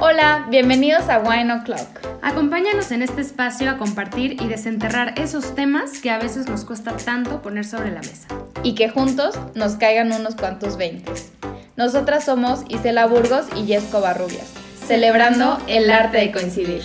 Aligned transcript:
Hola, 0.00 0.46
bienvenidos 0.48 1.08
a 1.08 1.18
Wine 1.18 1.52
O'Clock. 1.52 2.20
Acompáñanos 2.22 2.92
en 2.92 3.02
este 3.02 3.20
espacio 3.20 3.68
a 3.68 3.78
compartir 3.78 4.40
y 4.40 4.46
desenterrar 4.46 5.18
esos 5.18 5.56
temas 5.56 6.00
que 6.00 6.12
a 6.12 6.20
veces 6.20 6.48
nos 6.48 6.64
cuesta 6.64 6.96
tanto 6.96 7.42
poner 7.42 7.64
sobre 7.64 7.90
la 7.90 7.98
mesa. 7.98 8.28
Y 8.62 8.76
que 8.76 8.88
juntos 8.88 9.36
nos 9.56 9.74
caigan 9.74 10.12
unos 10.12 10.36
cuantos 10.36 10.76
veintes. 10.76 11.32
Nosotras 11.76 12.24
somos 12.24 12.62
Isela 12.68 13.06
Burgos 13.06 13.46
y 13.56 13.64
Yesco 13.64 14.00
Barrubias, 14.00 14.54
celebrando 14.86 15.58
el 15.66 15.90
arte 15.90 16.18
de 16.18 16.30
coincidir. 16.30 16.82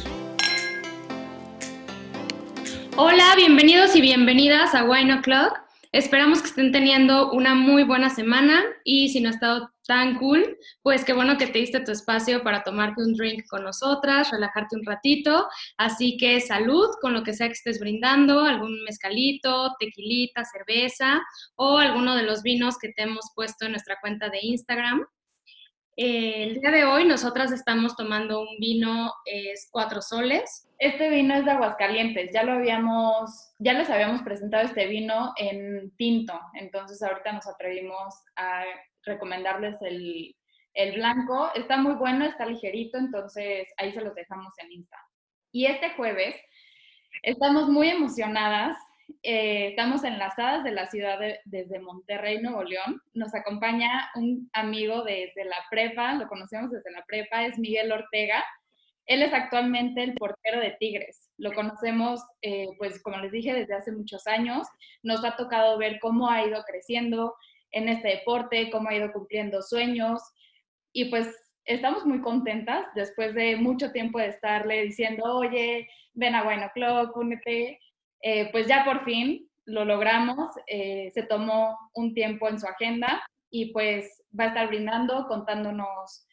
Hola, 2.95 3.25
bienvenidos 3.38 3.95
y 3.95 4.02
bienvenidas 4.02 4.73
a 4.73 4.86
Wine 4.86 5.14
O'Clock. 5.14 5.59
Esperamos 5.91 6.41
que 6.41 6.48
estén 6.48 6.71
teniendo 6.71 7.32
una 7.32 7.54
muy 7.54 7.84
buena 7.84 8.09
semana 8.09 8.59
y 8.84 9.09
si 9.09 9.21
no 9.21 9.30
ha 9.30 9.34
estado 9.34 9.73
tan 9.88 10.18
cool, 10.18 10.57
pues 10.81 11.04
qué 11.04 11.13
bueno 11.13 11.38
que 11.38 11.47
te 11.47 11.59
diste 11.59 11.79
tu 11.81 11.91
espacio 11.91 12.44
para 12.44 12.63
tomarte 12.63 13.02
un 13.02 13.13
drink 13.13 13.45
con 13.49 13.63
nosotras, 13.63 14.31
relajarte 14.31 14.75
un 14.75 14.85
ratito. 14.85 15.48
Así 15.77 16.17
que 16.17 16.39
salud 16.39 16.89
con 17.02 17.13
lo 17.13 17.23
que 17.23 17.34
sea 17.34 17.48
que 17.48 17.53
estés 17.53 17.80
brindando, 17.80 18.41
algún 18.41 18.84
mezcalito, 18.84 19.73
tequilita, 19.80 20.44
cerveza 20.45 21.22
o 21.55 21.77
alguno 21.77 22.16
de 22.16 22.23
los 22.23 22.44
vinos 22.44 22.77
que 22.77 22.89
te 22.89 23.03
hemos 23.03 23.31
puesto 23.35 23.66
en 23.66 23.72
nuestra 23.72 23.98
cuenta 24.02 24.30
de 24.30 24.39
Instagram. 24.41 25.05
El 25.95 26.59
día 26.59 26.72
de 26.72 26.86
hoy 26.86 27.05
nosotras 27.05 27.52
estamos 27.52 27.95
tomando 27.95 28.41
un 28.41 28.58
vino, 28.59 29.13
es 29.25 29.70
Cuatro 29.72 30.02
Soles. 30.02 30.67
Este 30.80 31.08
vino 31.09 31.36
es 31.36 31.45
de 31.45 31.52
Aguascalientes, 31.52 32.31
ya 32.34 32.44
lo 32.44 32.53
habíamos, 32.53 33.53
ya 33.59 33.73
les 33.73 33.91
habíamos 33.91 34.23
presentado 34.23 34.63
este 34.63 34.88
vino 34.88 35.34
en 35.38 35.95
tinto, 35.95 36.34
entonces 36.55 37.02
ahorita 37.03 37.34
nos 37.34 37.47
atrevimos 37.47 38.16
a 38.36 38.63
recomendarles 39.05 39.75
el, 39.81 40.35
el 40.73 40.93
blanco. 40.93 41.52
Está 41.55 41.77
muy 41.77 41.94
bueno, 41.95 42.25
está 42.25 42.45
ligerito, 42.45 42.98
entonces 42.98 43.67
ahí 43.77 43.91
se 43.91 44.02
los 44.02 44.16
dejamos 44.16 44.53
en 44.59 44.72
Insta. 44.72 44.97
Y 45.52 45.66
este 45.66 45.91
jueves 45.91 46.36
estamos 47.22 47.69
muy 47.69 47.89
emocionadas 47.89 48.75
eh, 49.22 49.67
estamos 49.69 50.03
enlazadas 50.03 50.63
de 50.63 50.72
la 50.72 50.88
ciudad 50.88 51.19
desde 51.45 51.80
Monterrey, 51.80 52.41
Nuevo 52.41 52.63
León. 52.63 53.02
Nos 53.13 53.33
acompaña 53.33 54.09
un 54.16 54.50
amigo 54.53 55.03
desde 55.03 55.45
la 55.45 55.58
prepa, 55.69 56.13
lo 56.13 56.28
conocemos 56.28 56.72
desde 56.72 56.91
la 56.91 57.03
prepa, 57.06 57.45
es 57.45 57.58
Miguel 57.58 57.91
Ortega. 57.91 58.44
Él 59.06 59.22
es 59.22 59.33
actualmente 59.33 60.03
el 60.03 60.13
portero 60.13 60.61
de 60.61 60.75
Tigres. 60.80 61.30
Lo 61.38 61.53
conocemos, 61.53 62.22
eh, 62.41 62.67
pues 62.78 63.02
como 63.02 63.17
les 63.17 63.31
dije, 63.31 63.53
desde 63.53 63.75
hace 63.75 63.91
muchos 63.91 64.28
años. 64.28 64.67
Nos 65.03 65.23
ha 65.25 65.35
tocado 65.35 65.78
ver 65.78 66.00
cómo 66.00 66.30
ha 66.30 66.45
ido 66.45 66.63
creciendo 66.63 67.35
en 67.73 67.89
este 67.89 68.07
deporte, 68.07 68.69
cómo 68.71 68.89
ha 68.89 68.95
ido 68.95 69.11
cumpliendo 69.11 69.61
sueños. 69.61 70.21
Y 70.93 71.05
pues 71.05 71.27
estamos 71.66 72.05
muy 72.05 72.21
contentas 72.21 72.85
después 72.95 73.33
de 73.33 73.57
mucho 73.57 73.91
tiempo 73.91 74.19
de 74.19 74.27
estarle 74.27 74.83
diciendo, 74.83 75.23
oye, 75.25 75.89
ven 76.13 76.35
a 76.35 76.44
Bueno 76.44 76.71
Clock, 76.73 77.16
únete. 77.17 77.79
Eh, 78.21 78.49
pues 78.51 78.67
ya 78.67 78.85
por 78.85 79.03
fin 79.03 79.49
lo 79.66 79.85
logramos, 79.85 80.53
eh, 80.67 81.11
se 81.13 81.23
tomó 81.23 81.77
un 81.94 82.13
tiempo 82.13 82.47
en 82.47 82.59
su 82.59 82.67
agenda 82.67 83.21
y 83.49 83.71
pues 83.73 84.23
va 84.38 84.45
a 84.45 84.47
estar 84.47 84.67
brindando, 84.67 85.27
contándonos 85.27 86.27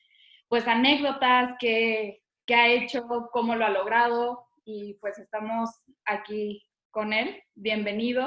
pues 0.49 0.67
anécdotas 0.67 1.55
que, 1.61 2.23
ha 2.53 2.67
hecho, 2.67 3.07
cómo 3.33 3.55
lo 3.55 3.65
ha 3.65 3.71
logrado 3.71 4.49
y 4.65 4.95
pues 4.95 5.19
estamos 5.19 5.71
aquí 6.05 6.67
con 6.91 7.13
él. 7.13 7.41
Bienvenido. 7.55 8.27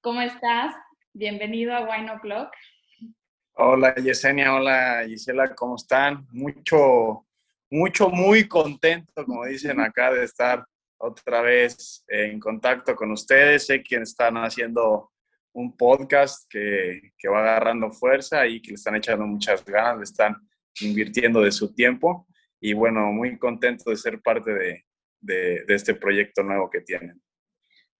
¿Cómo 0.00 0.20
estás? 0.20 0.74
Bienvenido 1.18 1.74
a 1.74 1.80
Wine 1.80 2.10
O'Clock. 2.10 2.50
Hola 3.54 3.94
Yesenia, 3.94 4.54
hola 4.54 5.02
Gisela, 5.06 5.54
¿cómo 5.54 5.76
están? 5.76 6.26
Mucho, 6.30 7.26
mucho, 7.70 8.10
muy 8.10 8.46
contento, 8.46 9.24
como 9.24 9.46
dicen 9.46 9.80
acá, 9.80 10.12
de 10.12 10.24
estar 10.24 10.62
otra 10.98 11.40
vez 11.40 12.04
en 12.08 12.38
contacto 12.38 12.94
con 12.94 13.12
ustedes. 13.12 13.64
Sé 13.64 13.82
que 13.82 13.96
están 13.96 14.36
haciendo 14.36 15.10
un 15.54 15.74
podcast 15.74 16.44
que, 16.50 17.12
que, 17.16 17.28
va 17.30 17.38
agarrando 17.38 17.90
fuerza 17.90 18.46
y 18.46 18.60
que 18.60 18.72
le 18.72 18.74
están 18.74 18.96
echando 18.96 19.24
muchas 19.24 19.64
ganas, 19.64 19.96
le 19.96 20.04
están 20.04 20.36
invirtiendo 20.82 21.40
de 21.40 21.50
su 21.50 21.74
tiempo. 21.74 22.26
Y 22.60 22.74
bueno, 22.74 23.10
muy 23.10 23.38
contento 23.38 23.88
de 23.88 23.96
ser 23.96 24.20
parte 24.20 24.52
de, 24.52 24.84
de, 25.22 25.64
de 25.66 25.74
este 25.74 25.94
proyecto 25.94 26.42
nuevo 26.42 26.68
que 26.68 26.82
tienen. 26.82 27.18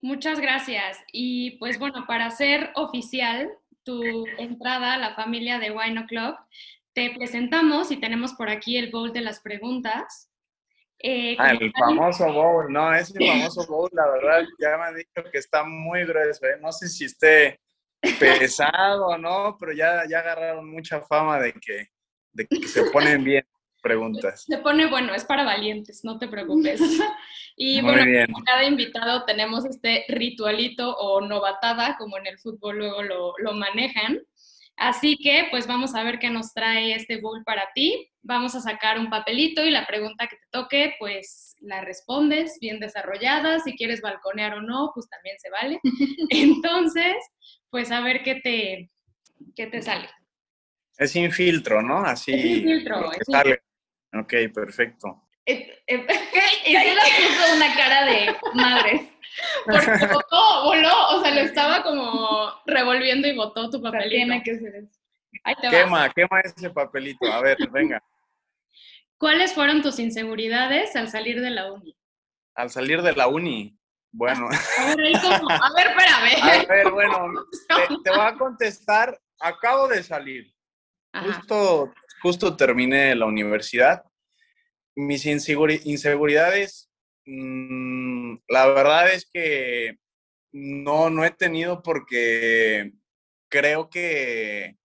Muchas 0.00 0.40
gracias. 0.40 0.98
Y 1.12 1.52
pues 1.58 1.78
bueno, 1.78 2.04
para 2.06 2.26
hacer 2.26 2.70
oficial 2.74 3.50
tu 3.82 4.26
entrada 4.38 4.94
a 4.94 4.98
la 4.98 5.14
familia 5.14 5.58
de 5.58 5.70
Wine 5.70 6.00
O'Clock, 6.00 6.38
te 6.92 7.10
presentamos 7.14 7.90
y 7.90 7.98
tenemos 7.98 8.34
por 8.34 8.48
aquí 8.48 8.76
el 8.76 8.90
bowl 8.90 9.12
de 9.12 9.20
las 9.20 9.40
preguntas. 9.40 10.30
Eh, 10.98 11.36
ah, 11.38 11.50
el 11.50 11.72
famoso 11.72 12.32
bowl, 12.32 12.72
no, 12.72 12.92
es 12.94 13.14
el 13.14 13.26
famoso 13.26 13.66
bowl, 13.66 13.90
la 13.92 14.08
verdad, 14.10 14.44
ya 14.58 14.78
me 14.78 14.84
han 14.84 14.96
dicho 14.96 15.30
que 15.30 15.38
está 15.38 15.62
muy 15.62 16.04
grueso, 16.06 16.46
¿eh? 16.46 16.56
no 16.58 16.72
sé 16.72 16.88
si 16.88 17.04
esté 17.04 17.60
pesado 18.00 19.08
o 19.08 19.18
no, 19.18 19.56
pero 19.60 19.72
ya, 19.72 20.04
ya 20.08 20.20
agarraron 20.20 20.70
mucha 20.70 21.02
fama 21.02 21.38
de 21.38 21.52
que, 21.52 21.88
de 22.32 22.46
que 22.46 22.66
se 22.66 22.90
ponen 22.90 23.22
bien 23.22 23.46
preguntas. 23.86 24.44
Se 24.48 24.58
pone 24.58 24.86
bueno, 24.86 25.14
es 25.14 25.24
para 25.24 25.44
valientes, 25.44 26.04
no 26.04 26.18
te 26.18 26.28
preocupes. 26.28 26.80
Y 27.58 27.80
bueno, 27.80 28.04
como 28.26 28.44
cada 28.44 28.64
invitado 28.64 29.24
tenemos 29.24 29.64
este 29.64 30.04
ritualito 30.08 30.94
o 30.94 31.22
novatada, 31.22 31.96
como 31.96 32.18
en 32.18 32.26
el 32.26 32.38
fútbol 32.38 32.76
luego 32.76 33.02
lo, 33.02 33.32
lo 33.38 33.54
manejan. 33.54 34.20
Así 34.76 35.16
que 35.16 35.46
pues 35.50 35.66
vamos 35.66 35.94
a 35.94 36.02
ver 36.02 36.18
qué 36.18 36.28
nos 36.28 36.52
trae 36.52 36.94
este 36.94 37.18
bowl 37.18 37.42
para 37.44 37.70
ti. 37.74 38.10
Vamos 38.20 38.54
a 38.54 38.60
sacar 38.60 38.98
un 38.98 39.08
papelito 39.08 39.64
y 39.64 39.70
la 39.70 39.86
pregunta 39.86 40.26
que 40.26 40.36
te 40.36 40.46
toque 40.50 40.94
pues 40.98 41.56
la 41.60 41.80
respondes 41.80 42.58
bien 42.60 42.78
desarrollada. 42.78 43.58
Si 43.60 43.74
quieres 43.74 44.02
balconear 44.02 44.58
o 44.58 44.60
no, 44.60 44.90
pues 44.94 45.08
también 45.08 45.38
se 45.38 45.48
vale. 45.48 45.80
Entonces, 46.28 47.16
pues 47.70 47.90
a 47.90 48.02
ver 48.02 48.22
qué 48.22 48.34
te, 48.34 48.90
qué 49.54 49.66
te 49.66 49.80
sale. 49.80 50.10
Es 50.98 51.12
sin 51.12 51.32
filtro, 51.32 51.80
¿no? 51.80 51.98
Así. 51.98 52.32
Es 52.32 52.42
sin 52.42 52.64
filtro. 52.64 53.12
Es 53.12 53.26
sale. 53.30 53.60
Ok, 54.12 54.34
perfecto. 54.54 55.22
Eh, 55.46 55.82
eh, 55.86 56.06
y 56.66 56.72
se 56.72 56.94
le 56.94 57.00
puso 57.00 57.56
una 57.56 57.74
cara 57.74 58.04
de 58.04 58.36
madres. 58.54 59.02
Porque 59.64 60.06
votó, 60.06 60.64
voló, 60.64 61.08
o 61.10 61.22
sea, 61.22 61.34
lo 61.34 61.40
estaba 61.40 61.82
como 61.82 62.50
revolviendo 62.66 63.28
y 63.28 63.36
botó 63.36 63.70
tu 63.70 63.82
papelito. 63.82 64.10
tiene 64.10 64.42
que 64.42 64.58
ser 64.58 64.74
eso. 64.76 65.70
quema, 65.70 66.08
quema 66.10 66.40
ese 66.40 66.70
papelito. 66.70 67.30
A 67.30 67.42
ver, 67.42 67.58
venga. 67.70 68.02
¿Cuáles 69.18 69.54
fueron 69.54 69.82
tus 69.82 69.98
inseguridades 69.98 70.94
al 70.96 71.08
salir 71.08 71.40
de 71.40 71.50
la 71.50 71.72
uni? 71.72 71.96
Al 72.54 72.70
salir 72.70 73.02
de 73.02 73.12
la 73.12 73.28
uni, 73.28 73.78
bueno. 74.12 74.48
A 74.48 74.94
ver, 74.94 75.16
A 75.16 75.72
ver, 75.74 75.86
espérame. 75.88 76.42
A 76.42 76.74
ver, 76.74 76.90
bueno, 76.90 77.32
te, 78.02 78.10
voy 78.10 78.20
a 78.20 78.34
contestar. 78.34 79.18
Acabo 79.38 79.88
de 79.88 80.02
salir. 80.02 80.50
Justo, 81.12 81.92
justo 82.22 82.56
terminé 82.56 83.14
la 83.14 83.26
universidad. 83.26 84.04
Mis 84.94 85.26
inseguridades 85.26 86.86
Mm, 87.26 88.36
la 88.48 88.66
verdad 88.68 89.12
es 89.12 89.28
que 89.32 89.98
no, 90.52 91.10
no 91.10 91.24
he 91.24 91.30
tenido 91.32 91.82
porque 91.82 92.92
creo 93.48 93.90
que 93.90 94.76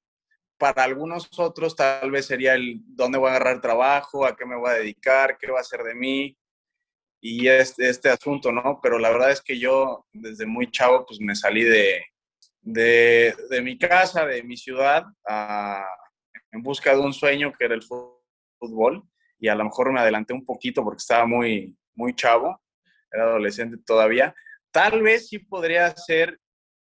para 0.57 0.83
algunos 0.83 1.29
otros 1.39 1.75
tal 1.75 2.11
vez 2.11 2.25
sería 2.27 2.55
el 2.55 2.81
dónde 2.85 3.19
voy 3.19 3.29
a 3.29 3.35
agarrar 3.35 3.61
trabajo, 3.61 4.25
a 4.25 4.35
qué 4.35 4.45
me 4.45 4.57
voy 4.57 4.71
a 4.71 4.75
dedicar, 4.75 5.37
qué 5.37 5.51
va 5.51 5.59
a 5.61 5.63
ser 5.63 5.83
de 5.83 5.95
mí 5.95 6.37
y 7.21 7.47
este, 7.47 7.89
este 7.89 8.09
asunto, 8.09 8.51
¿no? 8.51 8.79
Pero 8.81 8.99
la 8.99 9.11
verdad 9.11 9.31
es 9.31 9.41
que 9.41 9.59
yo 9.59 10.07
desde 10.13 10.45
muy 10.45 10.71
chavo 10.71 11.05
pues 11.05 11.19
me 11.21 11.35
salí 11.35 11.63
de, 11.63 12.03
de, 12.61 13.35
de 13.49 13.61
mi 13.61 13.77
casa, 13.77 14.25
de 14.25 14.43
mi 14.43 14.57
ciudad, 14.57 15.05
en 16.51 16.61
busca 16.61 16.93
de 16.93 17.01
un 17.01 17.13
sueño 17.13 17.53
que 17.53 17.65
era 17.65 17.75
el 17.75 17.83
fútbol 17.83 19.03
y 19.39 19.47
a 19.47 19.55
lo 19.55 19.63
mejor 19.63 19.91
me 19.91 19.99
adelanté 19.99 20.33
un 20.33 20.45
poquito 20.45 20.83
porque 20.83 20.99
estaba 20.99 21.25
muy, 21.25 21.75
muy 21.95 22.13
chavo, 22.15 22.61
era 23.11 23.23
adolescente 23.23 23.77
todavía, 23.85 24.33
tal 24.71 25.01
vez 25.01 25.27
sí 25.27 25.39
podría 25.39 25.95
ser 25.95 26.39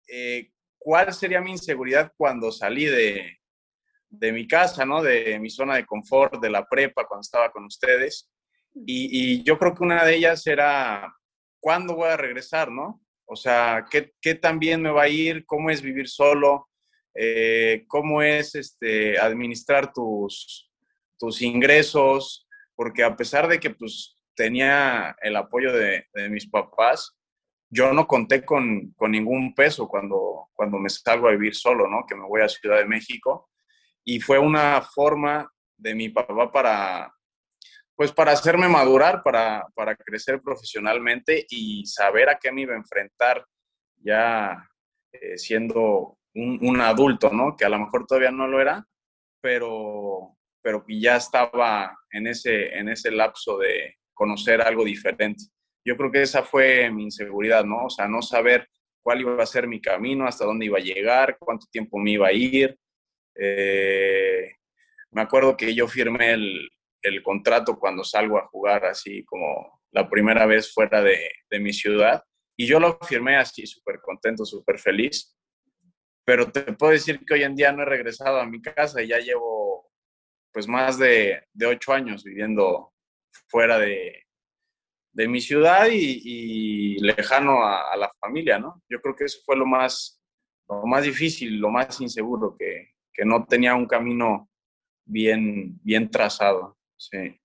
eh, 0.09 0.51
cuál 0.79 1.13
sería 1.13 1.41
mi 1.41 1.53
inseguridad 1.53 2.13
cuando 2.17 2.51
salí 2.51 2.85
de, 2.87 3.39
de, 4.11 4.33
mi 4.33 4.47
casa, 4.47 4.85
¿no? 4.85 5.03
De 5.03 5.39
mi 5.39 5.49
zona 5.49 5.77
de 5.77 5.87
confort, 5.87 6.41
de 6.43 6.51
la 6.51 6.67
prepa, 6.67 7.07
cuando 7.07 7.23
estaba 7.23 7.51
con 7.51 7.65
ustedes. 7.65 8.29
Y, 8.75 9.43
yo 9.45 9.59
creo 9.59 9.75
que 9.75 9.85
una 9.85 10.05
de 10.05 10.17
ellas 10.17 10.47
era, 10.47 11.15
¿cuándo 11.61 11.95
voy 11.95 12.09
a 12.09 12.17
regresar, 12.17 12.71
no? 12.71 13.01
O 13.27 13.37
sea, 13.37 13.87
¿qué, 13.91 14.13
qué 14.21 14.35
tan 14.35 14.59
bien 14.59 14.83
me 14.83 14.91
va 14.91 15.03
a 15.03 15.09
ir? 15.09 15.47
¿Cómo 15.47 15.71
es 15.71 15.81
vivir 15.81 16.09
solo? 16.09 16.69
Eh, 17.15 17.85
¿Cómo 17.89 18.23
es 18.23 18.55
este, 18.55 19.19
administrar 19.19 19.93
tus, 19.93 20.71
tus 21.19 21.43
ingresos? 21.43 22.47
Porque 22.75 23.05
a 23.05 23.17
pesar 23.17 23.49
de 23.49 23.61
que 23.61 23.71
pues 23.71 24.19
tenía 24.35 25.15
el 25.21 25.37
apoyo 25.37 25.73
de, 25.73 26.07
mis 26.31 26.49
papás, 26.49 27.17
yo 27.71 27.93
no 27.93 28.07
conté 28.07 28.45
con, 28.45 28.95
ningún 29.09 29.55
peso 29.55 29.89
cuando, 29.89 30.49
cuando 30.55 30.79
me 30.79 30.91
salgo 30.91 31.29
a 31.29 31.33
vivir 31.33 31.55
solo, 31.55 31.89
¿no? 31.89 32.05
Que 32.07 32.15
me 32.15 32.27
voy 32.27 32.43
a 32.43 32.49
Ciudad 32.49 32.79
de 32.79 32.87
México. 32.87 33.51
Y 34.05 34.21
fue 34.21 34.39
una 34.39 34.83
forma 34.83 35.51
de 35.77 35.95
mi 35.95 36.09
papá 36.09 36.51
para, 36.51 37.15
pues 37.95 38.13
para 38.13 38.33
hacerme 38.33 38.69
madurar, 38.69 39.23
para, 39.23 39.67
para 39.75 39.97
crecer 39.97 40.41
profesionalmente 40.43 41.47
y 41.49 41.87
saber 41.87 42.29
a 42.29 42.39
qué 42.39 42.51
me 42.53 42.63
iba 42.63 42.75
a 42.75 42.79
enfrentar 42.79 43.47
ya 43.97 44.69
eh, 45.13 45.39
siendo 45.39 46.19
un, 46.35 46.59
un, 46.63 46.81
adulto, 46.81 47.31
¿no? 47.31 47.57
Que 47.57 47.65
a 47.65 47.69
lo 47.69 47.79
mejor 47.79 48.07
todavía 48.07 48.31
no 48.31 48.47
lo 48.47 48.61
era, 48.61 48.87
pero, 49.41 50.37
pero 50.63 50.85
ya 50.89 51.17
estaba 51.17 51.97
en 52.11 52.27
ese, 52.27 52.77
en 52.77 52.89
ese 52.89 53.11
lapso 53.11 53.59
de 53.59 53.97
conocer 54.15 54.61
algo 54.63 54.85
diferente. 54.85 55.45
Yo 55.85 55.97
creo 55.97 56.11
que 56.13 56.23
esa 56.23 56.43
fue 56.43 56.91
mi 56.91 57.05
inseguridad, 57.05 57.65
¿no? 57.65 57.87
O 57.87 57.91
sea, 57.91 58.07
no 58.07 58.23
saber 58.23 58.69
cuál 59.03 59.21
iba 59.21 59.43
a 59.43 59.47
ser 59.47 59.67
mi 59.67 59.81
camino, 59.81 60.27
hasta 60.27 60.45
dónde 60.45 60.67
iba 60.67 60.79
a 60.79 60.83
llegar, 60.83 61.37
cuánto 61.39 61.67
tiempo 61.71 61.99
me 61.99 62.13
iba 62.13 62.29
a 62.29 62.33
ir. 62.33 62.79
Eh, 63.35 64.53
me 65.11 65.23
acuerdo 65.23 65.57
que 65.57 65.75
yo 65.75 65.89
firmé 65.89 66.33
el, 66.33 66.71
el, 67.03 67.23
contrato 67.23 67.79
cuando 67.79 68.05
salgo 68.05 68.39
a 68.39 68.47
jugar 68.47 68.85
así 68.85 69.25
como 69.25 69.81
la 69.91 70.09
primera 70.09 70.47
vez 70.47 70.73
fuera 70.73 71.03
de, 71.03 71.19
de 71.51 71.59
mi 71.59 71.73
ciudad 71.73 72.23
y 72.57 72.67
yo 72.67 72.79
lo 72.79 72.99
firmé 73.03 73.37
así 73.37 73.67
súper 73.67 74.01
contento, 74.01 74.45
súper 74.45 74.79
feliz. 74.79 75.35
Pero 76.25 76.51
te 76.51 76.73
puedo 76.73 76.93
decir 76.93 77.21
que 77.25 77.35
hoy 77.35 77.43
en 77.43 77.57
día 77.57 77.73
no 77.73 77.83
he 77.83 77.87
regresado 77.87 78.41
a 78.41 78.47
mi 78.47 78.61
casa 78.61 79.03
y 79.03 79.09
ya 79.09 79.19
llevo 79.19 79.91
pues 80.53 80.69
más 80.69 80.99
de, 80.99 81.45
de 81.53 81.67
ocho 81.67 81.93
años 81.93 82.25
viviendo 82.25 82.93
fuera 83.49 83.79
de, 83.79 84.27
de 85.13 85.29
mi 85.29 85.41
ciudad 85.41 85.89
y, 85.91 86.99
lejano 87.01 87.65
a, 87.65 87.97
la 87.97 88.11
familia, 88.21 88.59
¿no? 88.59 88.83
Yo 88.89 89.01
creo 89.01 89.15
que 89.15 89.25
eso 89.25 89.41
fue 89.45 89.57
lo 89.57 89.67
más, 89.67 90.21
lo 90.69 90.87
más 90.87 91.05
difícil, 91.05 91.59
lo 91.59 91.71
más 91.71 92.01
inseguro, 92.01 92.57
que, 92.59 92.95
que 93.13 93.25
no 93.25 93.45
tenía 93.45 93.75
un 93.75 93.87
camino 93.87 94.49
bien, 95.05 95.79
bien 95.83 96.11
trazado, 96.11 96.79
sí. 96.97 97.39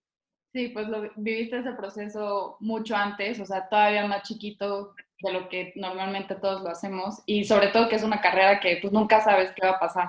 Sí, 0.53 0.69
pues 0.69 0.88
lo, 0.88 1.12
viviste 1.18 1.59
ese 1.59 1.73
proceso 1.73 2.57
mucho 2.62 2.95
antes, 2.95 3.39
o 3.39 3.45
sea, 3.45 3.68
todavía 3.68 4.07
más 4.07 4.23
chiquito 4.23 4.95
de 5.19 5.33
lo 5.33 5.49
que 5.49 5.73
normalmente 5.75 6.35
todos 6.35 6.61
lo 6.61 6.69
hacemos 6.69 7.21
y 7.25 7.43
sobre 7.45 7.69
todo 7.69 7.89
que 7.89 7.95
es 7.95 8.03
una 8.03 8.21
carrera 8.21 8.59
que 8.59 8.77
pues 8.81 8.93
nunca 8.93 9.21
sabes 9.21 9.51
qué 9.55 9.65
va 9.65 9.73
a 9.73 9.79
pasar, 9.79 10.07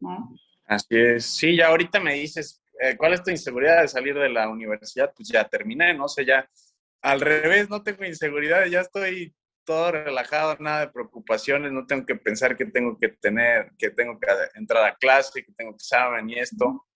¿no? 0.00 0.34
Así 0.66 0.96
es, 0.96 1.24
sí, 1.24 1.56
ya 1.56 1.68
ahorita 1.68 2.00
me 2.00 2.14
dices, 2.14 2.62
eh, 2.80 2.96
¿cuál 2.96 3.14
es 3.14 3.22
tu 3.22 3.30
inseguridad 3.30 3.82
de 3.82 3.88
salir 3.88 4.14
de 4.18 4.28
la 4.28 4.48
universidad? 4.48 5.12
Pues 5.16 5.28
ya 5.28 5.44
terminé, 5.44 5.94
no 5.94 6.08
sé, 6.08 6.24
ya 6.24 6.48
al 7.00 7.20
revés, 7.20 7.70
no 7.70 7.82
tengo 7.82 8.04
inseguridad, 8.04 8.66
ya 8.66 8.80
estoy 8.80 9.34
todo 9.64 9.92
relajado, 9.92 10.56
nada 10.60 10.80
de 10.80 10.92
preocupaciones, 10.92 11.72
no 11.72 11.86
tengo 11.86 12.06
que 12.06 12.16
pensar 12.16 12.56
que 12.56 12.64
tengo 12.64 12.96
que 12.98 13.08
tener, 13.08 13.70
que 13.78 13.90
tengo 13.90 14.18
que 14.18 14.26
entrar 14.54 14.84
a 14.84 14.96
clase, 14.96 15.44
que 15.44 15.52
tengo 15.52 15.72
que 15.72 15.76
examen 15.76 16.30
y 16.30 16.38
esto. 16.38 16.86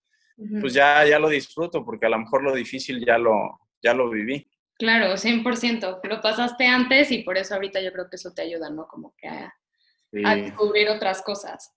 Pues 0.61 0.73
ya, 0.73 1.05
ya 1.05 1.19
lo 1.19 1.29
disfruto 1.29 1.85
porque 1.85 2.06
a 2.06 2.08
lo 2.08 2.19
mejor 2.19 2.43
lo 2.43 2.55
difícil 2.55 3.05
ya 3.05 3.19
lo, 3.19 3.61
ya 3.82 3.93
lo 3.93 4.08
viví. 4.08 4.49
Claro, 4.82 5.17
100%. 5.17 6.00
Lo 6.02 6.20
pasaste 6.20 6.67
antes 6.67 7.12
y 7.12 7.23
por 7.23 7.38
eso 7.38 7.55
ahorita 7.55 7.81
yo 7.81 7.93
creo 7.93 8.11
que 8.11 8.17
eso 8.17 8.34
te 8.34 8.43
ayuda, 8.43 8.69
¿no? 8.69 8.88
Como 8.88 9.14
que 9.17 9.29
a, 9.29 10.34
descubrir 10.34 10.88
otras 10.88 11.23
cosas. 11.23 11.73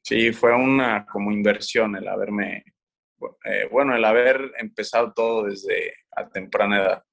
Sí, 0.00 0.30
fue 0.30 0.54
una 0.54 1.04
como 1.06 1.32
inversión 1.32 1.96
el 1.96 2.06
haberme, 2.06 2.64
eh, 3.44 3.66
bueno, 3.68 3.96
el 3.96 4.04
haber 4.04 4.52
empezado 4.58 5.12
todo 5.12 5.46
desde 5.46 5.92
a 6.12 6.28
temprana 6.28 6.76
edad. 6.78 7.04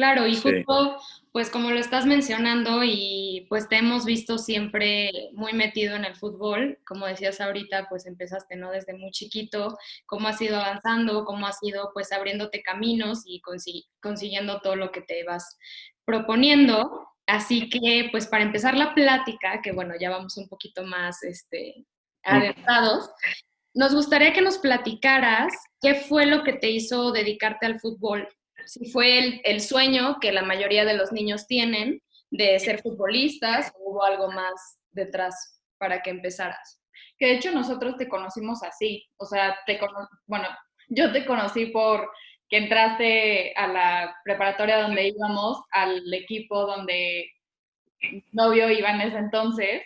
Claro, 0.00 0.26
y 0.26 0.34
justo, 0.34 0.96
pues 1.30 1.50
como 1.50 1.70
lo 1.70 1.78
estás 1.78 2.06
mencionando 2.06 2.82
y 2.82 3.44
pues 3.50 3.68
te 3.68 3.76
hemos 3.76 4.06
visto 4.06 4.38
siempre 4.38 5.28
muy 5.34 5.52
metido 5.52 5.94
en 5.94 6.06
el 6.06 6.16
fútbol, 6.16 6.78
como 6.86 7.04
decías 7.04 7.38
ahorita, 7.38 7.86
pues 7.90 8.06
empezaste, 8.06 8.56
¿no? 8.56 8.70
Desde 8.70 8.94
muy 8.94 9.10
chiquito, 9.10 9.76
cómo 10.06 10.28
has 10.28 10.40
ido 10.40 10.56
avanzando, 10.56 11.26
cómo 11.26 11.46
has 11.46 11.58
ido 11.62 11.90
pues 11.92 12.12
abriéndote 12.12 12.62
caminos 12.62 13.24
y 13.26 13.42
consiguiendo 14.00 14.62
todo 14.62 14.74
lo 14.74 14.90
que 14.90 15.02
te 15.02 15.22
vas 15.24 15.58
proponiendo. 16.06 17.06
Así 17.26 17.68
que, 17.68 18.08
pues 18.10 18.26
para 18.26 18.44
empezar 18.44 18.78
la 18.78 18.94
plática, 18.94 19.60
que 19.62 19.72
bueno, 19.72 19.96
ya 20.00 20.08
vamos 20.08 20.38
un 20.38 20.48
poquito 20.48 20.82
más 20.82 21.22
este, 21.24 21.84
adentrados, 22.22 23.10
nos 23.74 23.94
gustaría 23.94 24.32
que 24.32 24.40
nos 24.40 24.56
platicaras 24.56 25.52
qué 25.82 25.94
fue 25.94 26.24
lo 26.24 26.42
que 26.42 26.54
te 26.54 26.70
hizo 26.70 27.12
dedicarte 27.12 27.66
al 27.66 27.78
fútbol 27.78 28.26
si 28.66 28.90
fue 28.90 29.40
el, 29.44 29.60
sueño 29.60 30.18
que 30.20 30.32
la 30.32 30.42
mayoría 30.42 30.84
de 30.84 30.94
los 30.94 31.12
niños 31.12 31.46
tienen 31.46 32.02
de 32.30 32.58
ser 32.58 32.80
futbolistas 32.80 33.72
o 33.74 33.90
hubo 33.90 34.04
algo 34.04 34.30
más 34.30 34.78
detrás 34.92 35.60
para 35.78 36.02
que 36.02 36.10
empezaras. 36.10 36.80
Que 37.18 37.26
de 37.26 37.32
hecho 37.34 37.52
nosotros 37.52 37.96
te 37.96 38.08
conocimos 38.08 38.62
así, 38.62 39.08
o 39.16 39.26
sea, 39.26 39.56
te 39.66 39.78
bueno, 40.26 40.48
yo 40.88 41.12
te 41.12 41.24
conocí 41.24 41.66
por 41.66 42.10
que 42.48 42.56
entraste 42.56 43.54
a 43.54 43.68
la 43.68 44.16
preparatoria 44.24 44.82
donde 44.82 45.08
íbamos, 45.08 45.62
al 45.70 46.12
equipo 46.12 46.66
donde 46.66 47.30
novio 48.32 48.70
iba 48.70 48.90
en 48.90 49.02
ese 49.02 49.18
entonces, 49.18 49.82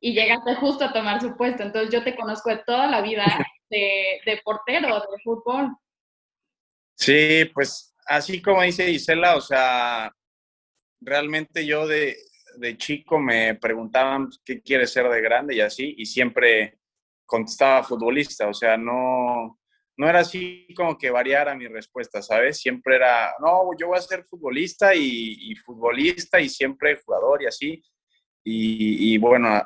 y 0.00 0.14
llegaste 0.14 0.56
justo 0.56 0.84
a 0.84 0.92
tomar 0.92 1.20
su 1.20 1.36
puesto. 1.36 1.62
Entonces 1.62 1.92
yo 1.92 2.02
te 2.02 2.16
conozco 2.16 2.50
de 2.50 2.62
toda 2.66 2.86
la 2.88 3.00
vida 3.00 3.24
de, 3.70 4.20
de 4.26 4.40
portero, 4.42 4.94
de 4.94 5.22
fútbol. 5.22 5.76
Sí, 6.96 7.44
pues 7.54 7.89
así 8.10 8.42
como 8.42 8.62
dice 8.62 8.86
Gisela, 8.86 9.36
o 9.36 9.40
sea, 9.40 10.12
realmente 11.00 11.64
yo 11.64 11.86
de, 11.86 12.16
chico 12.76 13.20
me 13.20 13.54
preguntaban 13.54 14.28
qué 14.44 14.60
quieres 14.60 14.92
ser 14.92 15.08
de 15.08 15.20
grande 15.20 15.54
y 15.54 15.60
así, 15.60 15.94
y 15.96 16.06
siempre 16.06 16.80
contestaba 17.24 17.84
futbolista, 17.84 18.48
o 18.48 18.54
sea, 18.54 18.76
no, 18.76 19.60
no 19.96 20.08
era 20.08 20.20
así 20.20 20.66
como 20.76 20.98
que 20.98 21.10
variara 21.10 21.54
mi 21.54 21.68
respuesta, 21.68 22.20
¿sabes? 22.20 22.58
Siempre 22.58 22.96
era, 22.96 23.32
no, 23.40 23.70
yo 23.78 23.86
voy 23.88 23.98
a 23.98 24.02
ser 24.02 24.24
futbolista 24.24 24.92
y, 24.92 25.54
futbolista 25.64 26.40
y 26.40 26.48
siempre 26.48 27.00
jugador 27.04 27.42
y 27.44 27.46
así. 27.46 27.82
Y, 28.42 29.16
bueno, 29.18 29.62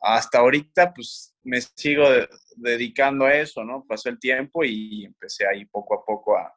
hasta 0.00 0.38
ahorita 0.38 0.92
pues 0.92 1.36
me 1.44 1.60
sigo 1.60 2.08
dedicando 2.56 3.26
a 3.26 3.34
eso, 3.34 3.62
¿no? 3.62 3.84
Pasó 3.86 4.08
el 4.08 4.18
tiempo 4.18 4.64
y 4.64 5.04
empecé 5.04 5.46
ahí 5.46 5.64
poco 5.66 5.94
a 5.94 6.04
poco 6.04 6.36
a, 6.36 6.52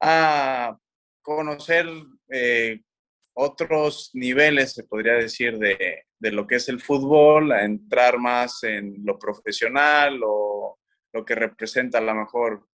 a 0.00 0.76
conocer 1.22 1.86
eh, 2.28 2.80
otros 3.34 4.10
niveles, 4.14 4.72
se 4.72 4.84
podría 4.84 5.14
decir, 5.14 5.58
de, 5.58 6.04
lo 6.18 6.46
que 6.46 6.56
es 6.56 6.68
el 6.68 6.80
fútbol, 6.80 7.52
a 7.52 7.64
entrar 7.64 8.18
más 8.18 8.62
en 8.64 8.96
lo 9.04 9.18
profesional 9.18 10.20
o 10.24 10.78
lo 11.12 11.24
que 11.24 11.34
representa 11.34 11.98
a 11.98 12.02
lo 12.02 12.14
mejor 12.14 12.66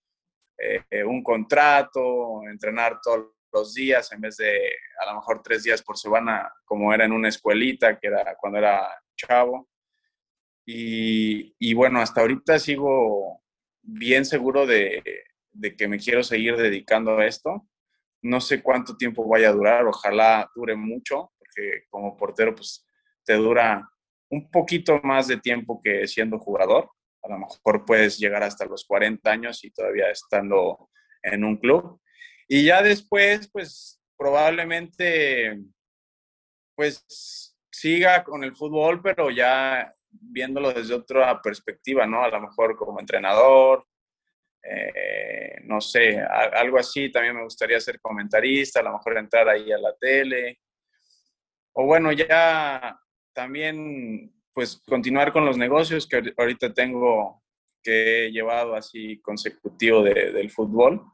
eh, 0.59 1.05
un 1.05 1.23
contrato, 1.23 2.43
entrenar 2.49 3.01
todos 3.03 3.33
los 3.53 3.75
días 3.75 4.13
en 4.13 4.21
vez 4.21 4.37
de 4.37 4.73
a 5.01 5.07
lo 5.07 5.17
mejor 5.17 5.43
tres 5.43 5.63
días 5.63 5.83
por 5.83 5.97
semana, 5.97 6.53
como 6.65 6.93
era 6.93 7.05
en 7.05 7.13
una 7.13 7.29
escuelita, 7.29 7.99
que 7.99 8.09
era 8.09 8.37
cuando 8.37 8.59
era 8.59 8.89
chavo. 9.17 9.69
Y, 10.67 11.55
y 11.59 11.73
bueno, 11.73 12.01
hasta 12.01 12.21
ahorita 12.21 12.59
sigo 12.59 13.43
bien 13.81 14.27
seguro 14.27 14.67
de, 14.67 15.03
de 15.59 15.77
que 15.77 15.89
me 15.89 15.99
quiero 15.99 16.23
seguir 16.23 16.57
dedicando 16.57 17.19
a 17.19 17.27
esto. 17.27 17.67
No 18.23 18.41
sé 18.41 18.63
cuánto 18.63 18.97
tiempo 18.97 19.29
vaya 19.29 19.49
a 19.49 19.53
durar, 19.53 19.87
ojalá 19.87 20.51
dure 20.55 20.77
mucho, 20.77 21.33
porque 21.39 21.85
como 21.91 22.17
portero 22.17 22.55
pues 22.55 22.87
te 23.25 23.35
dura 23.35 23.89
un 24.31 24.51
poquito 24.51 25.01
más 25.03 25.27
de 25.27 25.39
tiempo 25.39 25.81
que 25.83 26.07
siendo 26.07 26.39
jugador. 26.39 26.91
A 27.23 27.29
lo 27.29 27.39
mejor 27.39 27.85
puedes 27.85 28.19
llegar 28.19 28.43
hasta 28.43 28.65
los 28.65 28.85
40 28.85 29.31
años 29.31 29.65
y 29.65 29.71
todavía 29.71 30.11
estando 30.11 30.91
en 31.23 31.45
un 31.45 31.57
club. 31.57 32.01
Y 32.47 32.65
ya 32.65 32.83
después, 32.83 33.51
pues 33.51 34.01
probablemente, 34.17 35.59
pues 36.77 37.57
siga 37.71 38.23
con 38.23 38.45
el 38.45 38.55
fútbol, 38.55 39.03
pero 39.03 39.31
ya 39.31 39.93
viéndolo 40.11 40.73
desde 40.73 40.95
otra 40.95 41.41
perspectiva, 41.43 42.07
¿no? 42.07 42.23
A 42.23 42.29
lo 42.29 42.41
mejor 42.41 42.77
como 42.77 43.01
entrenador, 43.01 43.87
eh, 44.63 45.61
no 45.65 45.81
sé, 45.81 46.21
algo 46.21 46.79
así. 46.79 47.11
También 47.11 47.37
me 47.37 47.45
gustaría 47.45 47.81
ser 47.81 48.01
comentarista, 48.01 48.81
a 48.81 48.85
lo 48.85 48.93
mejor 48.93 49.19
entrar 49.19 49.49
ahí 49.49 49.71
a 49.73 49.79
la 49.79 49.95
tele. 49.97 50.61
O 51.73 51.85
bueno, 51.87 52.13
ya 52.13 52.99
también 53.33 54.33
pues 54.53 54.83
continuar 54.87 55.33
con 55.33 55.45
los 55.45 55.57
negocios 55.57 56.09
que 56.09 56.35
ahorita 56.37 56.75
tengo 56.75 57.43
que 57.83 58.27
he 58.27 58.33
llevado 58.33 58.75
así 58.75 59.21
consecutivo 59.21 60.03
del 60.03 60.51
fútbol. 60.51 61.05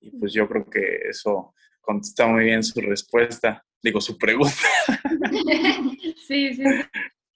Y 0.00 0.10
pues 0.10 0.32
yo 0.32 0.48
creo 0.48 0.68
que 0.68 1.08
eso 1.08 1.54
contesta 1.80 2.26
muy 2.26 2.44
bien 2.44 2.62
su 2.62 2.80
respuesta, 2.80 3.64
digo, 3.82 4.00
su 4.00 4.16
pregunta. 4.18 4.54
Sí, 6.28 6.52
sí. 6.52 6.62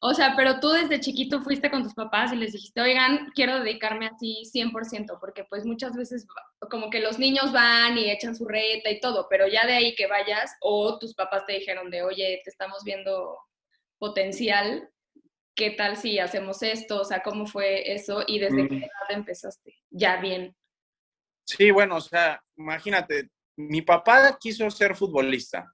O 0.05 0.15
sea, 0.15 0.35
pero 0.37 0.59
tú 0.59 0.71
desde 0.71 0.99
chiquito 0.99 1.43
fuiste 1.43 1.71
con 1.71 1.85
tus 1.85 1.95
papás 1.95 2.33
y 2.33 2.37
les 2.37 2.53
dijiste, 2.53 2.81
oigan, 2.81 3.31
quiero 3.37 3.61
dedicarme 3.61 4.09
así 4.09 4.43
100%, 4.53 5.21
porque 5.21 5.45
pues 5.45 5.65
muchas 5.65 5.95
veces 5.95 6.27
como 6.69 6.91
que 6.91 6.99
los 6.99 7.21
niños 7.21 7.53
van 7.53 7.97
y 7.97 8.11
echan 8.11 8.35
su 8.35 8.49
reta 8.49 8.91
y 8.91 8.99
todo, 8.99 9.29
pero 9.31 9.47
ya 9.47 9.65
de 9.65 9.75
ahí 9.75 9.95
que 9.95 10.09
vayas, 10.09 10.57
o 10.61 10.99
tus 10.99 11.15
papás 11.15 11.47
te 11.47 11.53
dijeron 11.53 11.89
de, 11.89 12.03
oye, 12.03 12.41
te 12.43 12.51
estamos 12.51 12.83
viendo 12.83 13.39
potencial, 13.99 14.91
¿qué 15.55 15.71
tal 15.71 15.97
si 15.97 16.19
hacemos 16.19 16.65
esto? 16.65 17.03
O 17.03 17.05
sea, 17.05 17.23
¿cómo 17.23 17.47
fue 17.47 17.93
eso? 17.93 18.25
Y 18.27 18.41
desde 18.41 18.69
qué 18.69 18.79
edad 18.79 19.11
empezaste? 19.11 19.77
Ya 19.91 20.21
bien. 20.21 20.57
Sí, 21.45 21.71
bueno, 21.71 21.99
o 21.99 22.01
sea, 22.01 22.43
imagínate, 22.57 23.31
mi 23.55 23.83
papá 23.83 24.37
quiso 24.41 24.69
ser 24.69 24.97
futbolista. 24.97 25.73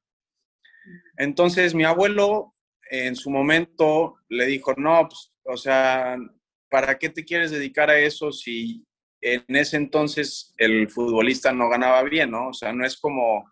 Entonces 1.16 1.74
mi 1.74 1.84
abuelo 1.84 2.54
en 2.90 3.16
su 3.16 3.30
momento 3.30 4.16
le 4.28 4.46
dijo, 4.46 4.74
no, 4.76 5.08
pues, 5.08 5.32
o 5.44 5.56
sea, 5.56 6.16
¿para 6.70 6.98
qué 6.98 7.08
te 7.08 7.24
quieres 7.24 7.50
dedicar 7.50 7.90
a 7.90 7.98
eso 7.98 8.32
si 8.32 8.84
en 9.20 9.44
ese 9.48 9.76
entonces 9.76 10.54
el 10.58 10.88
futbolista 10.88 11.52
no 11.52 11.68
ganaba 11.68 12.02
bien, 12.02 12.30
¿no? 12.30 12.48
O 12.48 12.52
sea, 12.52 12.72
no 12.72 12.86
es 12.86 12.96
como 12.96 13.44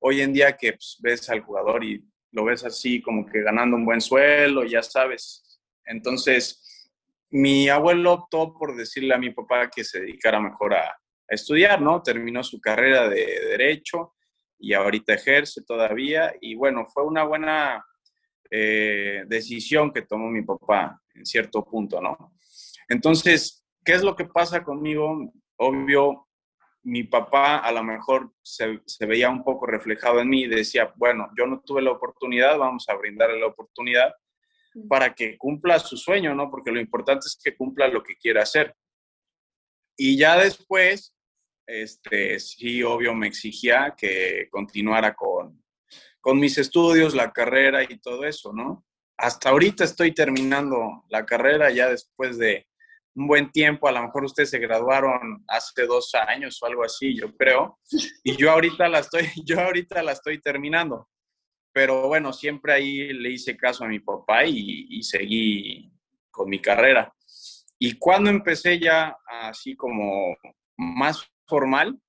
hoy 0.00 0.20
en 0.20 0.32
día 0.32 0.56
que 0.56 0.72
pues, 0.72 0.98
ves 1.00 1.28
al 1.30 1.40
jugador 1.40 1.84
y 1.84 2.04
lo 2.32 2.44
ves 2.44 2.64
así 2.64 3.00
como 3.00 3.24
que 3.26 3.42
ganando 3.42 3.76
un 3.76 3.84
buen 3.84 4.00
suelo, 4.00 4.64
ya 4.64 4.82
sabes. 4.82 5.60
Entonces, 5.86 6.90
mi 7.30 7.68
abuelo 7.68 8.12
optó 8.12 8.54
por 8.54 8.76
decirle 8.76 9.14
a 9.14 9.18
mi 9.18 9.30
papá 9.30 9.70
que 9.70 9.84
se 9.84 10.00
dedicara 10.00 10.40
mejor 10.40 10.74
a, 10.74 10.96
estudiar, 11.26 11.80
¿no? 11.80 12.02
Terminó 12.02 12.44
su 12.44 12.60
carrera 12.60 13.08
de 13.08 13.24
derecho 13.48 14.12
y 14.58 14.74
ahorita 14.74 15.14
ejerce 15.14 15.62
todavía. 15.64 16.34
Y 16.40 16.54
bueno, 16.54 16.84
fue 16.84 17.02
una 17.02 17.24
buena 17.24 17.82
eh, 18.56 19.24
decisión 19.26 19.92
que 19.92 20.02
tomó 20.02 20.30
mi 20.30 20.42
papá 20.42 21.02
en 21.12 21.26
cierto 21.26 21.64
punto, 21.64 22.00
¿no? 22.00 22.36
Entonces, 22.88 23.66
¿qué 23.84 23.94
es 23.94 24.04
lo 24.04 24.14
que 24.14 24.26
pasa 24.26 24.62
conmigo? 24.62 25.32
Obvio, 25.56 26.28
mi 26.84 27.02
papá 27.02 27.58
a 27.58 27.72
lo 27.72 27.82
mejor 27.82 28.32
se, 28.42 28.78
se, 28.86 29.06
veía 29.06 29.28
un 29.28 29.42
poco 29.42 29.66
reflejado 29.66 30.20
en 30.20 30.28
mí 30.28 30.42
y 30.42 30.46
decía, 30.46 30.92
bueno, 30.94 31.30
yo 31.36 31.48
no 31.48 31.62
tuve 31.62 31.82
la 31.82 31.90
oportunidad, 31.90 32.56
vamos 32.56 32.88
a 32.88 32.94
brindarle 32.94 33.40
la 33.40 33.48
oportunidad 33.48 34.14
para 34.88 35.12
que 35.16 35.36
cumpla 35.36 35.80
su 35.80 35.96
sueño, 35.96 36.32
¿no? 36.32 36.48
Porque 36.48 36.70
lo 36.70 36.78
importante 36.78 37.26
es 37.26 37.36
que 37.42 37.56
cumpla 37.56 37.88
lo 37.88 38.04
que 38.04 38.14
quiera 38.14 38.42
hacer. 38.42 38.72
Y 39.96 40.16
ya 40.16 40.38
después, 40.38 41.12
este, 41.66 42.38
sí, 42.38 42.84
obvio, 42.84 43.14
me 43.14 43.26
exigía 43.26 43.96
que 43.98 44.46
continuara 44.48 45.12
con, 45.12 45.63
con 46.24 46.40
mis 46.40 46.56
estudios, 46.56 47.14
la 47.14 47.32
carrera 47.32 47.82
y 47.82 47.98
todo 47.98 48.24
eso, 48.24 48.50
¿no? 48.54 48.82
Hasta 49.18 49.50
ahorita 49.50 49.84
estoy 49.84 50.14
terminando 50.14 51.04
la 51.10 51.26
carrera 51.26 51.70
ya 51.70 51.90
después 51.90 52.38
de 52.38 52.66
un 53.14 53.26
buen 53.26 53.52
tiempo, 53.52 53.88
a 53.88 53.92
lo 53.92 54.02
mejor 54.02 54.24
ustedes 54.24 54.48
se 54.48 54.58
graduaron 54.58 55.44
hace 55.48 55.84
dos 55.84 56.14
años 56.14 56.62
o 56.62 56.66
algo 56.66 56.82
así, 56.82 57.14
yo 57.14 57.36
creo, 57.36 57.78
y 58.24 58.38
yo 58.38 58.50
ahorita 58.50 58.88
la 58.88 59.00
estoy, 59.00 59.24
yo 59.44 59.60
ahorita 59.60 60.02
la 60.02 60.12
estoy 60.12 60.40
terminando. 60.40 61.10
Pero 61.74 62.08
bueno, 62.08 62.32
siempre 62.32 62.72
ahí 62.72 63.12
le 63.12 63.32
hice 63.32 63.54
caso 63.54 63.84
a 63.84 63.88
mi 63.88 64.00
papá 64.00 64.46
y, 64.46 65.02
seguí 65.02 65.92
con 66.30 66.48
mi 66.48 66.58
carrera. 66.58 67.12
Y 67.78 67.98
cuando 67.98 68.30
empecé 68.30 68.78
ya 68.78 69.14
así 69.26 69.76
como 69.76 70.34
más 70.78 71.22
formal, 71.46 72.00